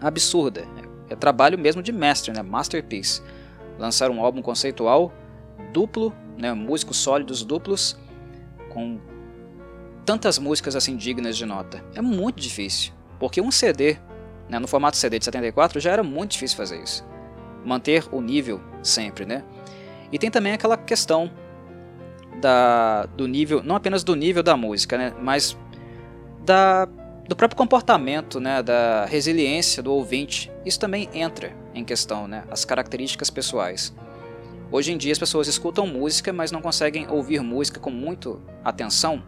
Absurda. 0.00 0.64
É 1.08 1.16
trabalho 1.16 1.58
mesmo 1.58 1.82
de 1.82 1.92
mestre, 1.92 2.32
né? 2.32 2.42
Masterpiece. 2.42 3.22
Lançar 3.78 4.10
um 4.10 4.20
álbum 4.20 4.42
conceitual 4.42 5.12
duplo, 5.72 6.14
né? 6.38 6.52
músicos 6.52 6.98
sólidos 6.98 7.44
duplos, 7.44 7.96
com 8.72 9.00
tantas 10.04 10.38
músicas 10.38 10.76
assim 10.76 10.96
dignas 10.96 11.36
de 11.36 11.44
nota. 11.44 11.84
É 11.94 12.00
muito 12.00 12.40
difícil, 12.40 12.92
porque 13.18 13.40
um 13.40 13.50
CD, 13.50 13.98
né, 14.48 14.58
no 14.58 14.68
formato 14.68 14.96
CD 14.96 15.18
de 15.18 15.24
74, 15.24 15.80
já 15.80 15.90
era 15.90 16.02
muito 16.02 16.32
difícil 16.32 16.56
fazer 16.56 16.82
isso. 16.82 17.04
Manter 17.64 18.04
o 18.12 18.20
nível 18.20 18.60
sempre, 18.82 19.24
né? 19.24 19.42
E 20.12 20.18
tem 20.18 20.30
também 20.30 20.52
aquela 20.52 20.76
questão 20.76 21.30
da, 22.40 23.06
do 23.16 23.26
nível, 23.26 23.62
não 23.62 23.76
apenas 23.76 24.04
do 24.04 24.14
nível 24.14 24.42
da 24.42 24.56
música, 24.56 24.98
né, 24.98 25.14
mas 25.20 25.56
da, 26.44 26.84
do 27.26 27.34
próprio 27.34 27.56
comportamento, 27.56 28.38
né, 28.38 28.62
da 28.62 29.06
resiliência 29.06 29.82
do 29.82 29.92
ouvinte. 29.92 30.52
Isso 30.64 30.78
também 30.78 31.08
entra 31.12 31.52
em 31.74 31.84
questão, 31.84 32.28
né, 32.28 32.44
as 32.50 32.64
características 32.64 33.30
pessoais. 33.30 33.94
Hoje 34.70 34.92
em 34.92 34.96
dia 34.96 35.12
as 35.12 35.18
pessoas 35.18 35.46
escutam 35.48 35.86
música, 35.86 36.32
mas 36.32 36.50
não 36.50 36.60
conseguem 36.60 37.08
ouvir 37.08 37.40
música 37.40 37.80
com 37.80 37.90
muito 37.90 38.42
atenção 38.64 39.22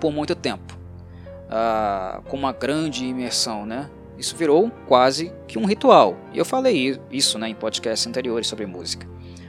por 0.00 0.12
muito 0.12 0.34
tempo, 0.34 0.76
ah, 1.48 2.20
com 2.28 2.36
uma 2.36 2.52
grande 2.52 3.04
imersão, 3.04 3.64
né? 3.64 3.88
Isso 4.18 4.36
virou 4.36 4.70
quase 4.86 5.32
que 5.48 5.58
um 5.58 5.64
ritual. 5.64 6.16
E 6.32 6.38
eu 6.38 6.44
falei 6.44 7.00
isso 7.10 7.38
né, 7.38 7.48
em 7.48 7.54
podcasts 7.54 8.06
anteriores 8.06 8.46
sobre 8.46 8.66
música. 8.66 9.06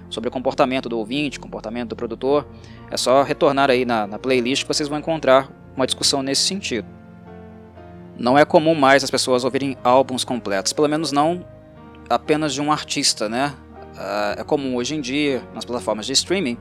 Sobre 0.10 0.30
o 0.30 0.32
comportamento 0.32 0.88
do 0.88 0.98
ouvinte, 0.98 1.40
comportamento 1.40 1.90
do 1.90 1.96
produtor. 1.96 2.48
É 2.90 2.98
só 2.98 3.24
retornar 3.24 3.70
aí 3.70 3.86
na, 3.86 4.08
na 4.08 4.20
playlist 4.20 4.64
que 4.64 4.68
vocês 4.68 4.88
vão 4.88 5.00
encontrar 5.00 5.52
uma 5.76 5.86
discussão 5.86 6.22
nesse 6.22 6.44
sentido. 6.44 6.88
Não 8.18 8.38
é 8.38 8.46
comum 8.46 8.76
mais 8.76 9.04
as 9.04 9.10
pessoas 9.10 9.44
ouvirem 9.44 9.76
álbuns 9.84 10.24
completos, 10.24 10.72
pelo 10.72 10.88
menos 10.88 11.12
não 11.12 11.46
apenas 12.10 12.54
de 12.54 12.62
um 12.62 12.72
artista, 12.72 13.28
né? 13.28 13.56
Ah, 13.98 14.36
é 14.38 14.44
comum 14.44 14.76
hoje 14.76 14.96
em 14.96 15.02
dia, 15.02 15.44
nas 15.54 15.66
plataformas 15.66 16.06
de 16.06 16.14
streaming, 16.14 16.58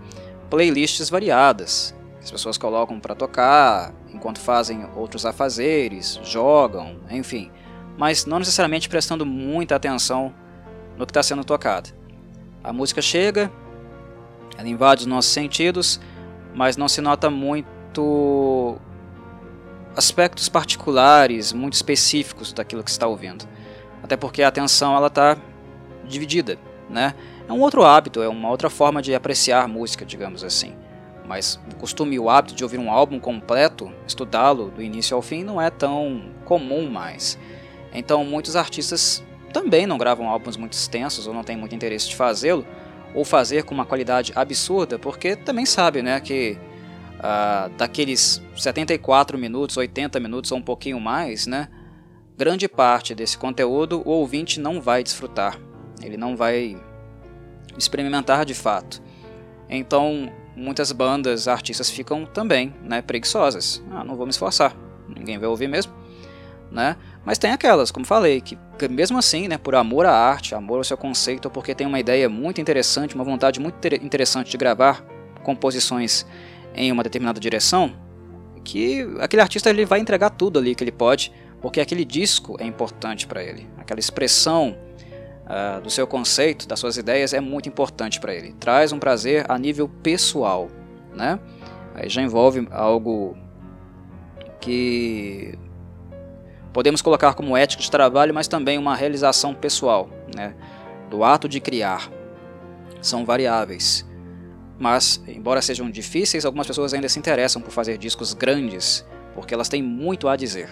playlists 0.51 1.11
variadas. 1.11 1.95
As 2.23 2.31
pessoas 2.31 2.57
colocam 2.57 3.01
para 3.01 3.15
tocar, 3.15 3.93
enquanto 4.13 4.39
fazem 4.39 4.87
outros 4.95 5.27
afazeres, 5.27 6.21
jogam, 6.23 6.97
enfim. 7.11 7.51
Mas 7.97 8.27
não 8.27 8.39
necessariamente 8.39 8.89
prestando 8.89 9.25
muita 9.27 9.77
atenção 9.77 10.33
no 10.97 11.07
que 11.07 11.11
está 11.11 11.23
sendo 11.23 11.45
tocado. 11.45 11.91
A 12.63 12.73
música 12.73 13.03
chega, 13.03 13.51
ela 14.57 14.69
invade 14.69 15.03
os 15.03 15.07
nossos 15.07 15.33
sentidos, 15.33 16.01
mas 16.55 16.77
não 16.77 16.89
se 16.89 17.01
nota 17.01 17.31
muito 17.31 18.79
aspectos 19.97 20.49
particulares, 20.49 21.53
muito 21.53 21.75
específicos 21.75 22.53
daquilo 22.53 22.83
que 22.83 22.91
está 22.91 23.07
ouvindo. 23.07 23.47
Até 24.03 24.17
porque 24.17 24.43
a 24.43 24.49
atenção 24.49 24.97
ela 24.97 25.09
está 25.09 25.37
dividida, 26.05 26.59
né? 26.89 27.15
É 27.49 27.53
um 27.53 27.61
outro 27.61 27.85
hábito, 27.85 28.23
é 28.23 28.29
uma 28.29 28.49
outra 28.49 28.71
forma 28.71 29.03
de 29.03 29.15
apreciar 29.15 29.69
música, 29.69 30.05
digamos 30.05 30.43
assim. 30.45 30.75
Mas 31.27 31.61
o 31.73 31.77
costume 31.77 32.17
e 32.17 32.19
o 32.19 32.29
hábito 32.29 32.55
de 32.55 32.63
ouvir 32.63 32.79
um 32.79 32.91
álbum 32.91 33.19
completo, 33.19 33.93
estudá-lo 34.07 34.71
do 34.71 34.83
início 34.83 35.17
ao 35.17 35.23
fim, 35.23 35.45
não 35.45 35.61
é 35.61 35.71
tão 35.71 36.31
comum 36.45 36.89
mais. 36.91 37.39
Então 37.93 38.25
muitos 38.25 38.57
artistas 38.57 39.23
também 39.53 39.87
não 39.87 39.99
gravam 39.99 40.29
álbuns 40.29 40.57
muito 40.57 40.73
extensos 40.73 41.27
ou 41.27 41.35
não 41.35 41.45
têm 41.45 41.57
muito 41.57 41.75
interesse 41.75 42.09
de 42.09 42.17
fazê-lo, 42.17 42.67
ou 43.15 43.25
fazer 43.25 43.65
com 43.65 43.75
uma 43.75 43.85
qualidade 43.85 44.33
absurda, 44.35 44.99
porque 44.99 45.37
também 45.37 45.67
sabe 45.67 46.03
né, 46.03 46.19
que 46.21 46.59
uh, 47.19 47.69
daqueles 47.77 48.43
74 48.57 49.37
minutos, 49.39 49.77
80 49.77 50.19
minutos 50.19 50.51
ou 50.51 50.59
um 50.59 50.63
pouquinho 50.63 50.99
mais, 50.99 51.47
né, 51.47 51.69
grande 52.37 52.69
parte 52.69 53.15
desse 53.15 53.37
conteúdo 53.37 54.03
o 54.07 54.11
ouvinte 54.11 54.59
não 54.59 54.81
vai 54.81 55.03
desfrutar, 55.03 55.59
ele 56.03 56.17
não 56.17 56.37
vai 56.37 56.81
experimentar 57.77 58.45
de 58.45 58.55
fato. 58.55 59.03
Então, 59.69 60.31
muitas 60.55 60.93
bandas, 60.93 61.49
artistas 61.49 61.91
ficam 61.91 62.27
também 62.27 62.75
né, 62.83 63.01
preguiçosas. 63.01 63.83
Ah, 63.91 64.05
não 64.05 64.17
vou 64.17 64.27
me 64.27 64.31
esforçar, 64.31 64.77
ninguém 65.09 65.39
vai 65.39 65.49
ouvir 65.49 65.69
mesmo. 65.69 65.93
Né? 66.73 66.97
Mas 67.25 67.37
tem 67.37 67.53
aquelas, 67.53 67.91
como 67.91 68.07
falei, 68.07 68.41
que 68.41 68.57
mesmo 68.89 69.19
assim, 69.19 69.47
né, 69.47 69.59
por 69.59 69.75
amor 69.75 70.07
à 70.07 70.13
arte, 70.13 70.55
amor 70.55 70.79
ao 70.79 70.85
seu 70.85 70.97
conceito, 70.97 71.45
ou 71.45 71.51
porque 71.51 71.75
tem 71.75 71.87
uma 71.87 72.01
ideia 72.01 72.29
muito 72.29 72.61
interessante, 72.61 73.15
uma 73.15 73.25
vontade 73.25 73.61
muito 73.61 73.87
interessante 74.03 74.51
de 74.51 74.57
gravar 74.57 75.05
composições 75.45 76.27
em 76.75 76.91
uma 76.91 77.03
determinada 77.03 77.39
direção, 77.39 77.93
que 78.65 79.07
aquele 79.21 79.43
artista 79.43 79.69
ele 79.69 79.85
vai 79.85 80.01
entregar 80.01 80.31
tudo 80.31 80.59
ali 80.59 80.75
que 80.75 80.83
ele 80.83 80.93
pode, 80.93 81.31
porque 81.61 81.81
aquele 81.81 82.05
disco 82.05 82.57
é 82.59 82.65
importante 82.65 83.27
para 83.27 83.43
ele, 83.43 83.69
aquela 83.77 84.01
expressão 84.01 84.77
uh, 85.45 85.81
do 85.83 85.91
seu 85.91 86.07
conceito, 86.07 86.67
das 86.67 86.81
suas 86.81 86.97
ideias 86.97 87.35
é 87.35 87.41
muito 87.41 87.69
importante 87.69 88.19
para 88.19 88.35
ele. 88.35 88.55
Traz 88.55 88.93
um 88.93 88.99
prazer 88.99 89.45
a 89.49 89.59
nível 89.59 89.89
pessoal, 89.89 90.69
né? 91.15 91.39
Aí 91.95 92.09
já 92.09 92.23
envolve 92.23 92.67
algo 92.71 93.37
que 94.61 95.59
podemos 96.73 97.03
colocar 97.03 97.35
como 97.35 97.57
ética 97.57 97.83
de 97.83 97.91
trabalho, 97.91 98.35
mas 98.35 98.49
também 98.49 98.79
uma 98.79 98.97
realização 98.97 99.55
pessoal, 99.55 100.09
né? 100.35 100.55
Do 101.11 101.23
ato 101.23 101.49
de 101.49 101.61
criar. 101.61 102.11
São 103.01 103.25
variáveis. 103.25 104.07
Mas, 104.79 105.23
embora 105.29 105.61
sejam 105.63 105.91
difíceis, 105.91 106.45
algumas 106.45 106.67
pessoas 106.67 106.95
ainda 106.95 107.09
se 107.09 107.19
interessam 107.19 107.61
por 107.61 107.71
fazer 107.71 107.99
discos 107.99 108.35
grandes, 108.35 109.07
porque 109.35 109.55
elas 109.55 109.69
têm 109.69 109.83
muito 109.83 110.29
a 110.29 110.37
dizer. 110.37 110.71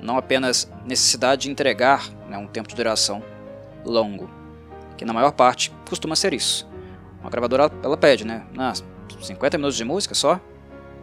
Não 0.00 0.16
apenas 0.16 0.70
necessidade 0.84 1.42
de 1.42 1.50
entregar 1.50 2.08
né, 2.28 2.36
um 2.36 2.46
tempo 2.46 2.68
de 2.68 2.74
duração, 2.74 3.22
longo, 3.84 4.28
que 4.96 5.04
na 5.04 5.12
maior 5.12 5.32
parte 5.32 5.72
costuma 5.88 6.16
ser 6.16 6.34
isso. 6.34 6.68
Uma 7.20 7.30
gravadora 7.30 7.70
ela 7.82 7.96
pede, 7.96 8.26
né? 8.26 8.44
Ah, 8.58 8.72
50 9.20 9.56
minutos 9.56 9.76
de 9.76 9.84
música 9.84 10.14
só? 10.14 10.40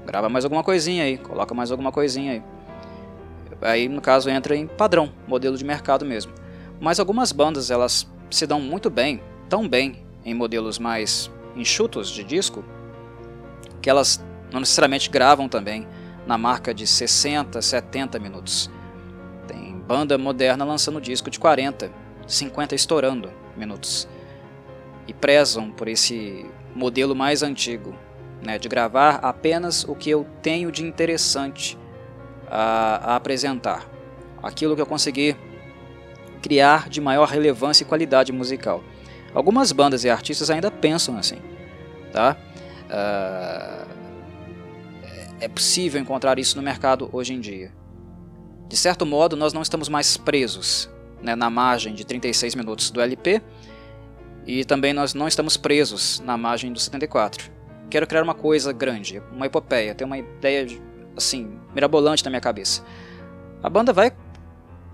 Grava 0.06 0.28
mais 0.28 0.44
alguma 0.44 0.64
coisinha 0.64 1.06
aí, 1.06 1.18
coloca 1.18 1.54
mais 1.56 1.72
alguma 1.72 1.92
coisinha 1.92 2.34
aí. 2.34 2.44
Aí 3.62 3.88
no 3.90 4.02
caso 4.02 4.30
entra 4.30 4.56
em 4.56 4.68
padrão, 4.68 5.12
modelo 5.28 5.58
de 5.58 5.66
mercado 5.66 6.06
mesmo. 6.06 6.34
Mas 6.80 7.00
algumas 7.00 7.32
bandas 7.32 7.70
elas 7.70 8.08
se 8.30 8.46
dão 8.46 8.62
muito 8.62 8.90
bem, 8.90 9.22
tão 9.50 9.68
bem 9.68 10.04
em 10.24 10.34
modelos 10.34 10.80
mais 10.80 11.30
enxutos 11.56 12.10
de 12.10 12.24
disco, 12.24 12.64
que 13.82 13.90
elas 13.90 14.24
não 14.52 14.60
necessariamente 14.60 15.10
gravam 15.10 15.48
também 15.48 15.88
na 16.26 16.38
marca 16.38 16.74
de 16.74 16.86
60, 16.86 17.62
70 17.62 18.20
minutos. 18.20 18.70
Tem 19.48 19.74
banda 19.80 20.18
moderna 20.18 20.64
lançando 20.64 21.02
disco 21.02 21.30
de 21.30 21.40
40, 21.40 21.92
50 22.28 22.76
estourando 22.76 23.32
minutos. 23.58 24.08
E 25.08 25.14
prezam 25.14 25.72
por 25.72 25.88
esse 25.88 26.46
modelo 26.76 27.16
mais 27.16 27.42
antigo, 27.42 27.96
né, 28.46 28.60
de 28.60 28.70
gravar 28.70 29.16
apenas 29.16 29.84
o 29.84 29.96
que 29.96 30.10
eu 30.10 30.26
tenho 30.42 30.72
de 30.72 30.84
interessante 30.84 31.79
a, 32.50 33.14
a 33.14 33.16
apresentar, 33.16 33.88
aquilo 34.42 34.76
que 34.76 34.82
eu 34.82 34.86
consegui 34.86 35.36
criar 36.42 36.90
de 36.90 37.02
maior 37.02 37.28
relevância 37.28 37.84
e 37.84 37.86
qualidade 37.86 38.32
musical. 38.32 38.84
Algumas 39.34 39.72
bandas 39.72 40.04
e 40.04 40.10
artistas 40.10 40.50
ainda 40.50 40.72
pensam 40.72 41.18
assim, 41.18 41.38
tá? 42.12 42.36
Uh, 42.86 43.90
é 45.40 45.48
possível 45.48 46.02
encontrar 46.02 46.40
isso 46.40 46.58
no 46.58 46.64
mercado 46.64 47.10
hoje 47.14 47.34
em 47.34 47.40
dia. 47.40 47.72
De 48.68 48.76
certo 48.76 49.06
modo, 49.06 49.36
nós 49.36 49.54
não 49.54 49.62
estamos 49.62 49.88
mais 49.88 50.18
presos 50.18 50.90
né, 51.22 51.36
na 51.36 51.50
margem 51.50 51.94
de 51.94 52.06
36 52.06 52.56
minutos 52.56 52.92
do 52.92 53.02
LP 53.02 53.42
e 54.46 54.66
também 54.66 54.94
nós 54.94 55.14
não 55.14 55.28
estamos 55.28 55.58
presos 55.58 56.20
na 56.26 56.38
margem 56.38 56.74
do 56.74 56.80
74. 56.80 57.52
Quero 57.90 58.06
criar 58.06 58.24
uma 58.24 58.36
coisa 58.36 58.72
grande, 58.72 59.22
uma 59.32 59.46
epopeia, 59.46 59.96
ter 59.96 60.04
uma 60.04 60.18
ideia 60.18 60.66
assim 61.20 61.60
mirabolante 61.74 62.24
na 62.24 62.32
minha 62.32 62.42
cabeça. 62.42 62.84
A 63.62 63.70
banda 63.70 63.94
vai 63.94 64.12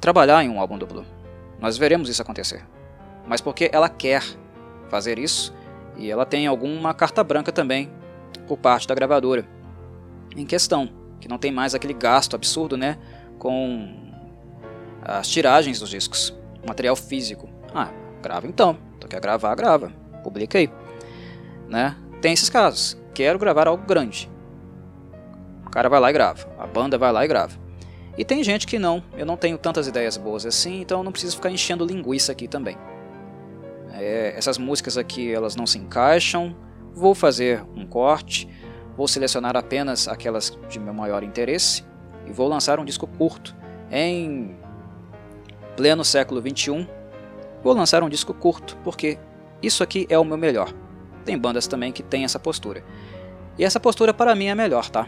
trabalhar 0.01 0.43
em 0.43 0.49
um 0.49 0.59
álbum 0.59 0.78
duplo. 0.78 1.05
Nós 1.59 1.78
veremos 1.78 2.09
isso 2.09 2.21
acontecer. 2.21 2.65
Mas 3.26 3.41
porque 3.41 3.69
ela 3.71 3.88
quer 3.89 4.23
fazer 4.89 5.17
isso 5.17 5.53
e 5.97 6.11
ela 6.11 6.26
tem 6.26 6.45
alguma 6.45 6.93
carta 6.93 7.23
branca 7.23 7.51
também 7.51 7.89
por 8.47 8.57
parte 8.57 8.88
da 8.88 8.93
gravadora 8.93 9.47
em 10.36 10.45
questão, 10.45 10.89
que 11.19 11.28
não 11.28 11.38
tem 11.38 11.51
mais 11.51 11.73
aquele 11.73 11.93
gasto 11.93 12.36
absurdo, 12.36 12.76
né, 12.76 12.97
com 13.39 14.11
as 15.01 15.28
tiragens 15.28 15.80
dos 15.80 15.89
discos, 15.89 16.34
material 16.67 16.95
físico. 16.95 17.49
Ah, 17.73 17.89
grava 18.21 18.47
então. 18.47 18.78
Tu 18.99 19.07
quer 19.07 19.21
gravar, 19.21 19.55
grava. 19.55 19.91
Publica 20.23 20.57
aí. 20.57 20.69
Né? 21.69 21.95
Tem 22.21 22.34
esses 22.34 22.49
casos. 22.49 22.97
Quero 23.13 23.39
gravar 23.39 23.67
algo 23.67 23.86
grande. 23.86 24.30
Cara 25.76 25.89
vai 25.89 25.99
lá 25.99 26.09
e 26.09 26.13
grava. 26.13 26.47
A 26.57 26.65
banda 26.65 26.97
vai 26.97 27.11
lá 27.11 27.26
e 27.26 27.28
grava. 27.28 27.59
E 28.17 28.23
tem 28.23 28.41
gente 28.45 28.65
que 28.65 28.80
não. 28.80 29.03
Eu 29.17 29.26
não 29.26 29.36
tenho 29.36 29.57
tantas 29.57 29.88
ideias 29.89 30.15
boas 30.15 30.45
assim, 30.45 30.80
então 30.80 30.99
eu 30.99 31.03
não 31.03 31.11
preciso 31.11 31.36
ficar 31.36 31.51
enchendo 31.51 31.86
linguiça 31.86 32.32
aqui 32.32 32.47
também. 32.47 32.78
é, 33.91 34.34
essas 34.38 34.57
músicas 34.57 34.97
aqui 34.97 35.30
elas 35.30 35.53
não 35.57 35.67
se 35.67 35.78
encaixam, 35.78 36.55
vou 36.93 37.13
fazer 37.13 37.61
um 37.76 37.86
corte, 37.86 38.47
vou 38.95 39.05
selecionar 39.05 39.57
apenas 39.57 40.07
aquelas 40.07 40.57
de 40.69 40.80
meu 40.80 40.93
maior 40.93 41.23
interesse 41.23 41.84
e 42.26 42.32
vou 42.32 42.47
lançar 42.47 42.80
um 42.80 42.86
disco 42.86 43.05
curto. 43.05 43.53
Em 43.91 44.55
pleno 45.76 46.05
século 46.05 46.41
21, 46.41 46.88
vou 47.61 47.73
lançar 47.73 48.01
um 48.01 48.07
disco 48.07 48.34
curto, 48.34 48.78
porque 48.82 49.19
isso 49.61 49.84
aqui 49.84 50.07
é 50.09 50.17
o 50.17 50.23
meu 50.23 50.38
melhor. 50.38 50.71
Tem 51.26 51.38
bandas 51.38 51.67
também 51.67 51.91
que 51.91 52.01
têm 52.01 52.23
essa 52.23 52.39
postura. 52.39 52.82
E 53.57 53.65
essa 53.65 53.78
postura 53.78 54.13
para 54.13 54.34
mim 54.36 54.45
é 54.45 54.55
melhor, 54.55 54.89
tá? 54.89 55.05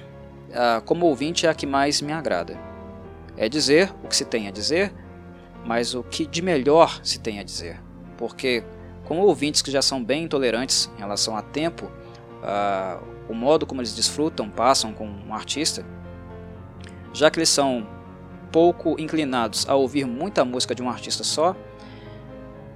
Ah, 0.53 0.81
como 0.85 1.05
ouvinte 1.05 1.45
é 1.45 1.49
a 1.49 1.53
que 1.53 1.65
mais 1.65 2.01
me 2.01 2.11
agrada. 2.11 2.57
É 3.35 3.47
dizer 3.47 3.93
o 4.03 4.07
que 4.07 4.15
se 4.15 4.25
tem 4.25 4.47
a 4.47 4.51
dizer, 4.51 4.93
mas 5.65 5.93
o 5.93 6.03
que 6.03 6.25
de 6.25 6.41
melhor 6.41 6.99
se 7.03 7.19
tem 7.19 7.39
a 7.39 7.43
dizer. 7.43 7.79
Porque, 8.17 8.63
com 9.05 9.19
ouvintes 9.19 9.61
que 9.61 9.69
já 9.69 9.81
são 9.81 10.03
bem 10.03 10.23
intolerantes 10.23 10.89
em 10.97 10.99
relação 10.99 11.37
a 11.37 11.41
tempo, 11.41 11.85
uh, 11.85 13.03
o 13.29 13.33
modo 13.33 13.65
como 13.65 13.81
eles 13.81 13.93
desfrutam, 13.93 14.49
passam 14.49 14.93
com 14.93 15.07
um 15.07 15.33
artista, 15.33 15.85
já 17.13 17.29
que 17.29 17.37
eles 17.37 17.49
são 17.49 17.87
pouco 18.51 18.99
inclinados 18.99 19.67
a 19.67 19.75
ouvir 19.75 20.05
muita 20.05 20.43
música 20.43 20.73
de 20.73 20.81
um 20.81 20.89
artista 20.89 21.23
só, 21.23 21.55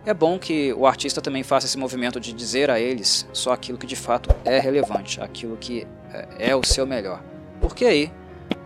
é 0.05 0.13
bom 0.13 0.38
que 0.38 0.74
o 0.74 0.86
artista 0.86 1.22
também 1.22 1.43
faça 1.43 1.67
esse 1.67 1.78
movimento 1.78 2.19
de 2.19 2.34
dizer 2.34 2.69
a 2.69 2.80
eles 2.80 3.28
só 3.32 3.53
aquilo 3.53 3.78
que 3.78 3.86
de 3.86 3.95
fato 3.95 4.30
é 4.43 4.59
relevante, 4.59 5.22
aquilo 5.22 5.55
que 5.57 5.88
é, 6.11 6.49
é 6.49 6.55
o 6.55 6.63
seu 6.65 6.86
melhor. 6.86 7.24
Porque 7.62 7.86
aí 7.86 8.12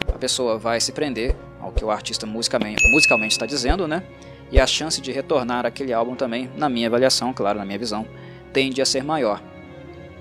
a 0.07 0.17
pessoa 0.17 0.57
vai 0.57 0.79
se 0.79 0.91
prender 0.93 1.35
ao 1.59 1.71
que 1.71 1.83
o 1.83 1.91
artista 1.91 2.25
musicalmente, 2.25 2.81
musicalmente 2.89 3.33
está 3.33 3.45
dizendo, 3.45 3.87
né? 3.87 4.03
E 4.51 4.59
a 4.59 4.65
chance 4.65 5.01
de 5.01 5.11
retornar 5.11 5.65
aquele 5.65 5.91
álbum 5.91 6.15
também, 6.15 6.49
na 6.55 6.69
minha 6.69 6.87
avaliação, 6.87 7.33
claro, 7.33 7.59
na 7.59 7.65
minha 7.65 7.77
visão, 7.77 8.07
tende 8.53 8.81
a 8.81 8.85
ser 8.85 9.03
maior. 9.03 9.41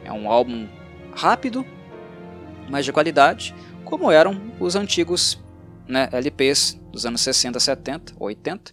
É 0.05 0.13
um 0.13 0.31
álbum 0.31 0.67
rápido, 1.15 1.65
mas 2.69 2.85
de 2.85 2.93
qualidade, 2.93 3.55
como 3.85 4.11
eram 4.11 4.41
os 4.59 4.75
antigos 4.75 5.43
né, 5.87 6.09
LPs 6.11 6.81
dos 6.91 7.07
anos 7.07 7.21
60, 7.21 7.61
70, 7.61 8.15
80, 8.19 8.73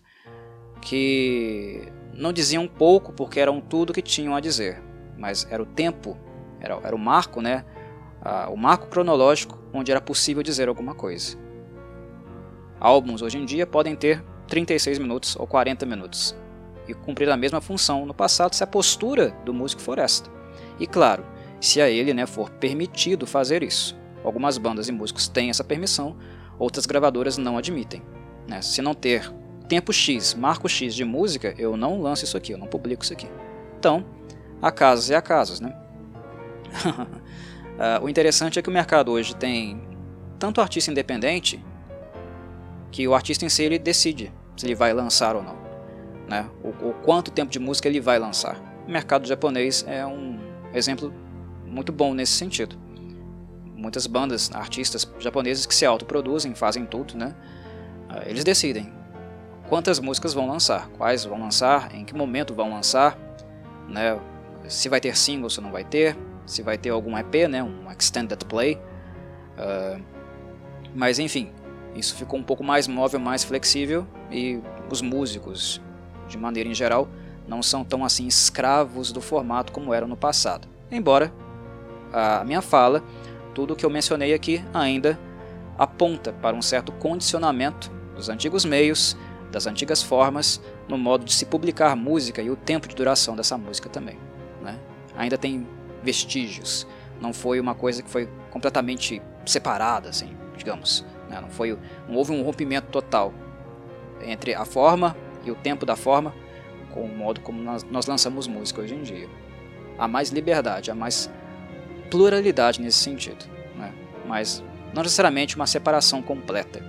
que 0.81 1.87
não 2.13 2.33
diziam 2.33 2.67
pouco 2.67 3.11
porque 3.13 3.39
eram 3.39 3.61
tudo 3.61 3.93
que 3.93 4.01
tinham 4.01 4.35
a 4.35 4.39
dizer, 4.39 4.81
mas 5.17 5.47
era 5.51 5.61
o 5.61 5.65
tempo, 5.65 6.17
era, 6.59 6.79
era 6.83 6.95
o 6.95 6.99
marco, 6.99 7.41
né, 7.41 7.65
o 8.51 8.55
marco 8.55 8.87
cronológico 8.87 9.57
onde 9.73 9.91
era 9.91 10.01
possível 10.01 10.43
dizer 10.43 10.67
alguma 10.67 10.93
coisa. 10.93 11.37
Álbuns 12.79 13.21
hoje 13.21 13.37
em 13.37 13.45
dia 13.45 13.65
podem 13.65 13.95
ter 13.95 14.23
36 14.47 14.99
minutos 14.99 15.35
ou 15.35 15.47
40 15.47 15.85
minutos 15.85 16.35
e 16.87 16.93
cumprir 16.93 17.29
a 17.29 17.37
mesma 17.37 17.61
função 17.61 18.05
no 18.05 18.13
passado 18.13 18.53
se 18.53 18.63
a 18.63 18.67
postura 18.67 19.31
do 19.45 19.53
músico 19.53 19.81
for 19.81 19.97
esta. 19.97 20.29
E 20.79 20.87
claro, 20.87 21.23
se 21.59 21.79
a 21.79 21.89
ele 21.89 22.13
né, 22.13 22.25
for 22.25 22.49
permitido 22.49 23.27
fazer 23.27 23.63
isso. 23.63 23.97
Algumas 24.23 24.57
bandas 24.57 24.87
e 24.87 24.91
músicos 24.91 25.27
têm 25.27 25.49
essa 25.49 25.63
permissão, 25.63 26.17
outras 26.59 26.85
gravadoras 26.85 27.37
não 27.37 27.57
admitem. 27.57 28.01
Né? 28.47 28.61
Se 28.61 28.81
não 28.81 28.93
ter 28.93 29.31
tempo 29.67 29.93
X, 29.93 30.33
marco 30.33 30.67
X 30.67 30.93
de 30.93 31.05
música, 31.05 31.55
eu 31.57 31.77
não 31.77 32.01
lanço 32.01 32.25
isso 32.25 32.35
aqui, 32.35 32.51
eu 32.51 32.57
não 32.57 32.67
publico 32.67 33.03
isso 33.03 33.13
aqui. 33.13 33.27
Então, 33.79 34.05
há 34.61 34.71
casos 34.71 35.09
e 35.09 35.15
há 35.15 35.21
casos. 35.21 35.59
Né? 35.59 35.73
uh, 37.81 38.03
o 38.03 38.09
interessante 38.09 38.59
é 38.59 38.61
que 38.61 38.69
o 38.69 38.71
mercado 38.71 39.11
hoje 39.11 39.35
tem 39.35 39.81
tanto 40.37 40.61
artista 40.61 40.91
independente 40.91 41.63
que 42.91 43.07
o 43.07 43.15
artista 43.15 43.45
em 43.45 43.49
si 43.49 43.63
ele 43.63 43.79
decide 43.79 44.31
se 44.55 44.65
ele 44.65 44.75
vai 44.75 44.93
lançar 44.93 45.35
ou 45.35 45.41
não, 45.41 45.57
né? 46.27 46.49
O, 46.63 46.89
o 46.89 46.93
quanto 47.03 47.31
tempo 47.31 47.51
de 47.51 47.59
música 47.59 47.87
ele 47.87 47.99
vai 47.99 48.19
lançar. 48.19 48.61
O 48.87 48.91
mercado 48.91 49.27
japonês 49.27 49.83
é 49.87 50.05
um 50.05 50.39
exemplo 50.73 51.13
muito 51.65 51.91
bom 51.91 52.13
nesse 52.13 52.33
sentido. 52.33 52.77
Muitas 53.75 54.05
bandas, 54.05 54.51
artistas 54.53 55.11
japoneses 55.19 55.65
que 55.65 55.73
se 55.73 55.85
autoproduzem, 55.85 56.53
fazem 56.53 56.85
tudo, 56.85 57.17
né? 57.17 57.33
Ah, 58.09 58.23
eles 58.25 58.43
decidem 58.43 58.93
quantas 59.69 59.99
músicas 59.99 60.33
vão 60.33 60.47
lançar, 60.47 60.89
quais 60.97 61.23
vão 61.23 61.39
lançar, 61.39 61.95
em 61.95 62.03
que 62.03 62.13
momento 62.13 62.53
vão 62.53 62.69
lançar, 62.69 63.17
né? 63.87 64.19
Se 64.67 64.89
vai 64.89 64.99
ter 64.99 65.17
single, 65.17 65.49
se 65.49 65.61
não 65.61 65.71
vai 65.71 65.83
ter, 65.83 66.15
se 66.45 66.61
vai 66.61 66.77
ter 66.77 66.89
algum 66.89 67.17
EP, 67.17 67.47
né? 67.49 67.63
Um 67.63 67.91
extended 67.91 68.45
play. 68.45 68.75
Uh, 69.57 70.01
mas 70.93 71.19
enfim, 71.19 71.51
isso 71.95 72.15
ficou 72.15 72.39
um 72.39 72.43
pouco 72.43 72.63
mais 72.63 72.87
móvel, 72.87 73.19
mais 73.19 73.43
flexível 73.43 74.05
e 74.29 74.59
os 74.89 75.01
músicos, 75.01 75.81
de 76.27 76.37
maneira 76.37 76.69
em 76.69 76.73
geral, 76.73 77.07
não 77.47 77.61
são 77.61 77.83
tão 77.83 78.05
assim 78.05 78.27
escravos 78.27 79.11
do 79.11 79.21
formato 79.21 79.71
como 79.71 79.93
eram 79.93 80.07
no 80.07 80.17
passado. 80.17 80.67
Embora 80.91 81.33
a 82.13 82.43
minha 82.43 82.61
fala, 82.61 83.03
tudo 83.53 83.73
o 83.73 83.75
que 83.75 83.85
eu 83.85 83.89
mencionei 83.89 84.33
aqui 84.33 84.63
ainda 84.73 85.19
aponta 85.77 86.31
para 86.33 86.55
um 86.55 86.61
certo 86.61 86.91
condicionamento 86.91 87.91
dos 88.15 88.29
antigos 88.29 88.65
meios, 88.65 89.17
das 89.51 89.67
antigas 89.67 90.01
formas, 90.01 90.61
no 90.87 90.97
modo 90.97 91.25
de 91.25 91.33
se 91.33 91.45
publicar 91.45 91.95
música 91.95 92.41
e 92.41 92.49
o 92.49 92.55
tempo 92.55 92.87
de 92.87 92.95
duração 92.95 93.35
dessa 93.35 93.57
música 93.57 93.89
também. 93.89 94.17
Né? 94.61 94.79
Ainda 95.17 95.37
tem 95.37 95.67
vestígios, 96.03 96.87
não 97.19 97.33
foi 97.33 97.59
uma 97.59 97.75
coisa 97.75 98.01
que 98.01 98.09
foi 98.09 98.27
completamente 98.49 99.21
separada, 99.45 100.09
assim, 100.09 100.35
digamos. 100.57 101.05
Né? 101.29 101.39
Não, 101.39 101.49
foi, 101.49 101.77
não 102.07 102.15
houve 102.15 102.31
um 102.31 102.41
rompimento 102.43 102.87
total 102.87 103.33
entre 104.21 104.53
a 104.53 104.65
forma 104.65 105.15
e 105.43 105.51
o 105.51 105.55
tempo 105.55 105.85
da 105.85 105.95
forma 105.95 106.33
com 106.91 107.03
o 107.03 107.07
modo 107.07 107.39
como 107.41 107.61
nós, 107.61 107.83
nós 107.83 108.05
lançamos 108.05 108.47
música 108.47 108.81
hoje 108.81 108.95
em 108.95 109.01
dia. 109.01 109.29
Há 109.97 110.07
mais 110.07 110.29
liberdade, 110.29 110.91
há 110.91 110.95
mais 110.95 111.29
pluralidade 112.09 112.81
nesse 112.81 112.97
sentido, 112.97 113.45
né? 113.75 113.93
mas 114.27 114.63
não 114.93 115.03
necessariamente 115.03 115.55
uma 115.55 115.67
separação 115.67 116.21
completa. 116.21 116.83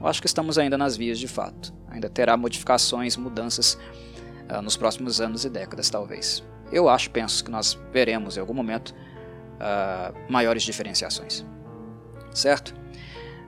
Eu 0.00 0.06
acho 0.06 0.20
que 0.20 0.26
estamos 0.26 0.58
ainda 0.58 0.78
nas 0.78 0.96
vias 0.96 1.18
de 1.18 1.28
fato. 1.28 1.72
Ainda 1.88 2.08
terá 2.08 2.36
modificações, 2.36 3.16
mudanças 3.16 3.78
uh, 4.50 4.62
nos 4.62 4.76
próximos 4.76 5.20
anos 5.20 5.44
e 5.44 5.50
décadas, 5.50 5.90
talvez. 5.90 6.42
Eu 6.72 6.88
acho, 6.88 7.10
penso 7.10 7.44
que 7.44 7.50
nós 7.50 7.78
veremos 7.92 8.36
em 8.36 8.40
algum 8.40 8.54
momento 8.54 8.94
uh, 9.58 10.32
maiores 10.32 10.62
diferenciações. 10.62 11.44
Certo? 12.32 12.70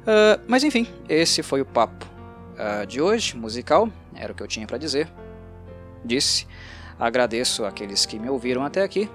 Uh, 0.03 0.41
mas 0.47 0.63
enfim, 0.63 0.87
esse 1.09 1.43
foi 1.43 1.63
o 1.63 1.65
papo 1.65 2.07
uh, 2.55 2.87
de 2.87 3.01
hoje, 3.01 3.37
musical, 3.37 3.89
era 4.15 4.33
o 4.33 4.35
que 4.37 4.43
eu 4.43 4.47
tinha 4.47 4.67
para 4.67 4.77
dizer. 4.77 5.09
Disse, 6.05 6.47
agradeço 6.99 7.65
aqueles 7.65 8.05
que 8.05 8.19
me 8.19 8.29
ouviram 8.29 8.63
até 8.65 8.83
aqui 8.83 9.09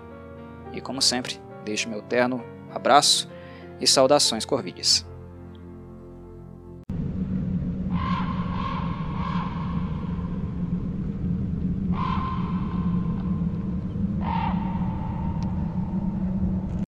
e, 0.73 0.81
como 0.81 1.01
sempre, 1.01 1.39
deixo 1.63 1.87
meu 1.87 2.01
terno 2.01 2.43
abraço 2.73 3.29
e 3.79 3.87
saudações 3.87 4.43
corvides. 4.43 5.08